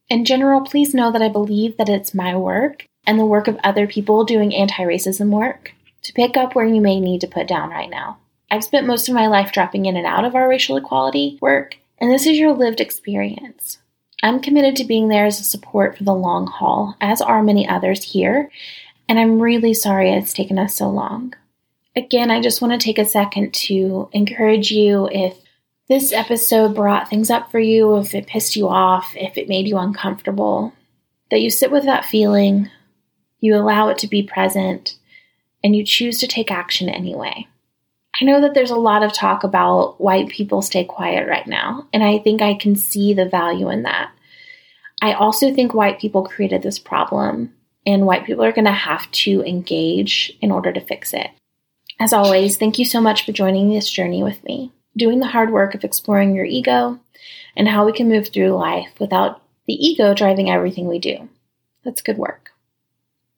In 0.10 0.26
general, 0.26 0.62
please 0.62 0.94
know 0.94 1.12
that 1.12 1.22
I 1.22 1.30
believe 1.30 1.78
that 1.78 1.90
it's 1.90 2.14
my 2.14 2.36
work 2.36 2.86
and 3.06 3.20
the 3.20 3.26
work 3.26 3.48
of 3.48 3.58
other 3.64 3.88
people 3.88 4.24
doing 4.24 4.54
anti 4.54 4.84
racism 4.84 5.30
work 5.30 5.74
to 6.04 6.14
pick 6.14 6.38
up 6.38 6.56
where 6.56 6.66
you 6.66 6.82
may 6.82 7.00
need 7.00 7.22
to 7.22 7.28
put 7.28 7.48
down 7.48 7.70
right 7.70 7.90
now. 7.90 8.18
I've 8.52 8.64
spent 8.64 8.86
most 8.86 9.08
of 9.08 9.16
my 9.16 9.28
life 9.28 9.52
dropping 9.52 9.86
in 9.86 9.96
and 9.96 10.06
out 10.06 10.26
of 10.26 10.36
our 10.36 10.48
racial 10.48 10.78
equality 10.78 11.38
work, 11.42 11.78
and 12.00 12.12
this 12.12 12.28
is 12.28 12.38
your 12.38 12.54
lived 12.54 12.80
experience. 12.80 13.80
I'm 14.22 14.42
committed 14.42 14.76
to 14.78 14.86
being 14.86 15.08
there 15.08 15.26
as 15.26 15.40
a 15.40 15.44
support 15.44 15.98
for 15.98 16.04
the 16.04 16.14
long 16.14 16.48
haul, 16.48 16.96
as 17.02 17.22
are 17.22 17.42
many 17.42 17.68
others 17.68 18.04
here, 18.04 18.52
and 19.10 19.20
I'm 19.20 19.40
really 19.40 19.74
sorry 19.74 20.12
it's 20.12 20.34
taken 20.34 20.60
us 20.60 20.76
so 20.76 20.90
long. 20.90 21.34
Again, 21.96 22.32
I 22.32 22.42
just 22.42 22.62
want 22.62 22.80
to 22.80 22.84
take 22.84 22.98
a 22.98 23.06
second 23.06 23.54
to 23.54 24.10
encourage 24.14 24.72
you 24.72 25.10
if 25.12 25.43
this 25.90 26.14
episode 26.14 26.76
brought 26.76 27.10
things 27.10 27.30
up 27.30 27.52
for 27.52 27.60
you, 27.60 27.98
if 27.98 28.16
it 28.16 28.28
pissed 28.28 28.56
you 28.56 28.70
off, 28.70 29.14
if 29.16 29.38
it 29.38 29.50
made 29.50 29.68
you 29.68 29.78
uncomfortable, 29.78 30.74
that 31.30 31.42
you 31.42 31.50
sit 31.50 31.72
with 31.72 31.86
that 31.86 32.06
feeling, 32.06 32.70
you 33.40 33.56
allow 33.56 33.90
it 33.90 33.98
to 34.00 34.08
be 34.08 34.24
present, 34.24 34.96
and 35.64 35.76
you 35.76 35.84
choose 35.84 36.20
to 36.20 36.28
take 36.28 36.52
action 36.52 36.90
anyway. 36.90 37.48
I 38.22 38.26
know 38.26 38.42
that 38.42 38.54
there's 38.54 38.72
a 38.72 38.76
lot 38.76 39.04
of 39.04 39.12
talk 39.12 39.44
about 39.44 40.00
white 40.00 40.30
people 40.30 40.62
stay 40.62 40.86
quiet 40.86 41.28
right 41.28 41.48
now, 41.48 41.88
and 41.92 42.04
I 42.04 42.20
think 42.20 42.42
I 42.42 42.54
can 42.54 42.76
see 42.76 43.14
the 43.14 43.28
value 43.28 43.70
in 43.70 43.84
that. 43.84 44.12
I 45.02 45.14
also 45.14 45.54
think 45.54 45.74
white 45.74 46.00
people 46.00 46.24
created 46.24 46.62
this 46.62 46.80
problem, 46.80 47.54
and 47.86 48.06
white 48.06 48.26
people 48.26 48.46
are 48.46 48.54
going 48.54 48.66
to 48.66 48.72
have 48.72 49.12
to 49.12 49.44
engage 49.44 50.32
in 50.42 50.52
order 50.52 50.72
to 50.72 50.80
fix 50.80 51.14
it. 51.14 51.30
As 52.00 52.14
always, 52.14 52.56
thank 52.56 52.80
you 52.80 52.86
so 52.86 53.02
much 53.02 53.26
for 53.26 53.32
joining 53.32 53.70
this 53.70 53.90
journey 53.90 54.24
with 54.24 54.44
me, 54.44 54.72
doing 54.96 55.20
the 55.20 55.28
hard 55.28 55.52
work 55.52 55.76
of 55.76 55.84
exploring 55.84 56.36
your 56.36 56.46
ego 56.46 57.00
and 57.56 57.68
how 57.68 57.86
we 57.86 57.94
can 57.94 58.10
move 58.10 58.28
through 58.28 58.56
life 58.56 58.92
without 59.00 59.42
the 59.68 59.74
ego 59.74 60.14
driving 60.14 60.50
everything 60.50 60.88
we 60.88 61.00
do. 61.00 61.30
That's 61.84 62.02
good 62.02 62.18
work. 62.18 62.52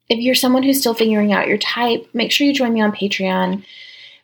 If 0.10 0.20
you're 0.20 0.36
someone 0.36 0.64
who's 0.64 0.80
still 0.80 0.94
figuring 0.94 1.34
out 1.34 1.48
your 1.48 1.58
type, 1.58 2.08
make 2.14 2.32
sure 2.32 2.46
you 2.46 2.54
join 2.54 2.74
me 2.74 2.82
on 2.82 2.92
Patreon 2.92 3.66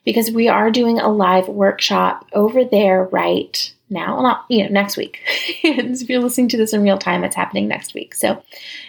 because 0.04 0.30
we 0.30 0.48
are 0.48 0.70
doing 0.70 0.98
a 0.98 1.08
live 1.08 1.48
workshop 1.48 2.28
over 2.32 2.64
there 2.64 3.04
right 3.04 3.72
now. 3.92 4.20
Not, 4.20 4.44
you 4.48 4.64
know, 4.64 4.70
next 4.70 4.96
week. 4.96 5.20
if 5.62 6.08
you're 6.08 6.20
listening 6.20 6.48
to 6.48 6.56
this 6.56 6.72
in 6.72 6.82
real 6.82 6.98
time, 6.98 7.22
it's 7.22 7.36
happening 7.36 7.68
next 7.68 7.94
week. 7.94 8.14
So 8.14 8.42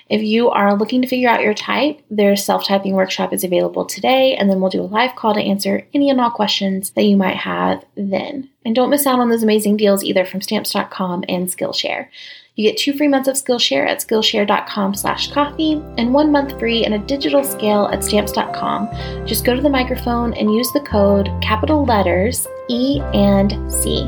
if 0.09 0.21
you 0.21 0.49
are 0.49 0.75
looking 0.75 1.01
to 1.01 1.07
figure 1.07 1.29
out 1.29 1.41
your 1.41 1.53
type, 1.53 2.01
their 2.09 2.35
self-typing 2.35 2.93
workshop 2.93 3.33
is 3.33 3.43
available 3.43 3.85
today, 3.85 4.35
and 4.35 4.49
then 4.49 4.59
we'll 4.59 4.69
do 4.69 4.81
a 4.81 4.83
live 4.83 5.15
call 5.15 5.33
to 5.33 5.41
answer 5.41 5.87
any 5.93 6.09
and 6.09 6.19
all 6.19 6.31
questions 6.31 6.91
that 6.91 7.03
you 7.03 7.17
might 7.17 7.37
have 7.37 7.83
then. 7.95 8.49
And 8.65 8.75
don't 8.75 8.89
miss 8.89 9.05
out 9.05 9.19
on 9.19 9.29
those 9.29 9.43
amazing 9.43 9.77
deals 9.77 10.03
either 10.03 10.25
from 10.25 10.41
stamps.com 10.41 11.25
and 11.27 11.47
Skillshare. 11.47 12.07
You 12.55 12.69
get 12.69 12.77
two 12.77 12.93
free 12.93 13.07
months 13.07 13.27
of 13.27 13.35
Skillshare 13.35 13.87
at 13.87 13.99
Skillshare.com 13.99 14.93
slash 14.93 15.31
coffee 15.31 15.73
and 15.97 16.13
one 16.13 16.31
month 16.31 16.59
free 16.59 16.85
in 16.85 16.93
a 16.93 16.99
digital 16.99 17.43
scale 17.43 17.87
at 17.87 18.03
Stamps.com. 18.03 19.25
Just 19.25 19.43
go 19.43 19.55
to 19.55 19.61
the 19.61 19.69
microphone 19.69 20.33
and 20.35 20.53
use 20.53 20.71
the 20.71 20.81
code 20.81 21.29
capital 21.41 21.83
letters 21.83 22.47
E 22.69 23.01
and 23.13 23.71
C. 23.71 24.07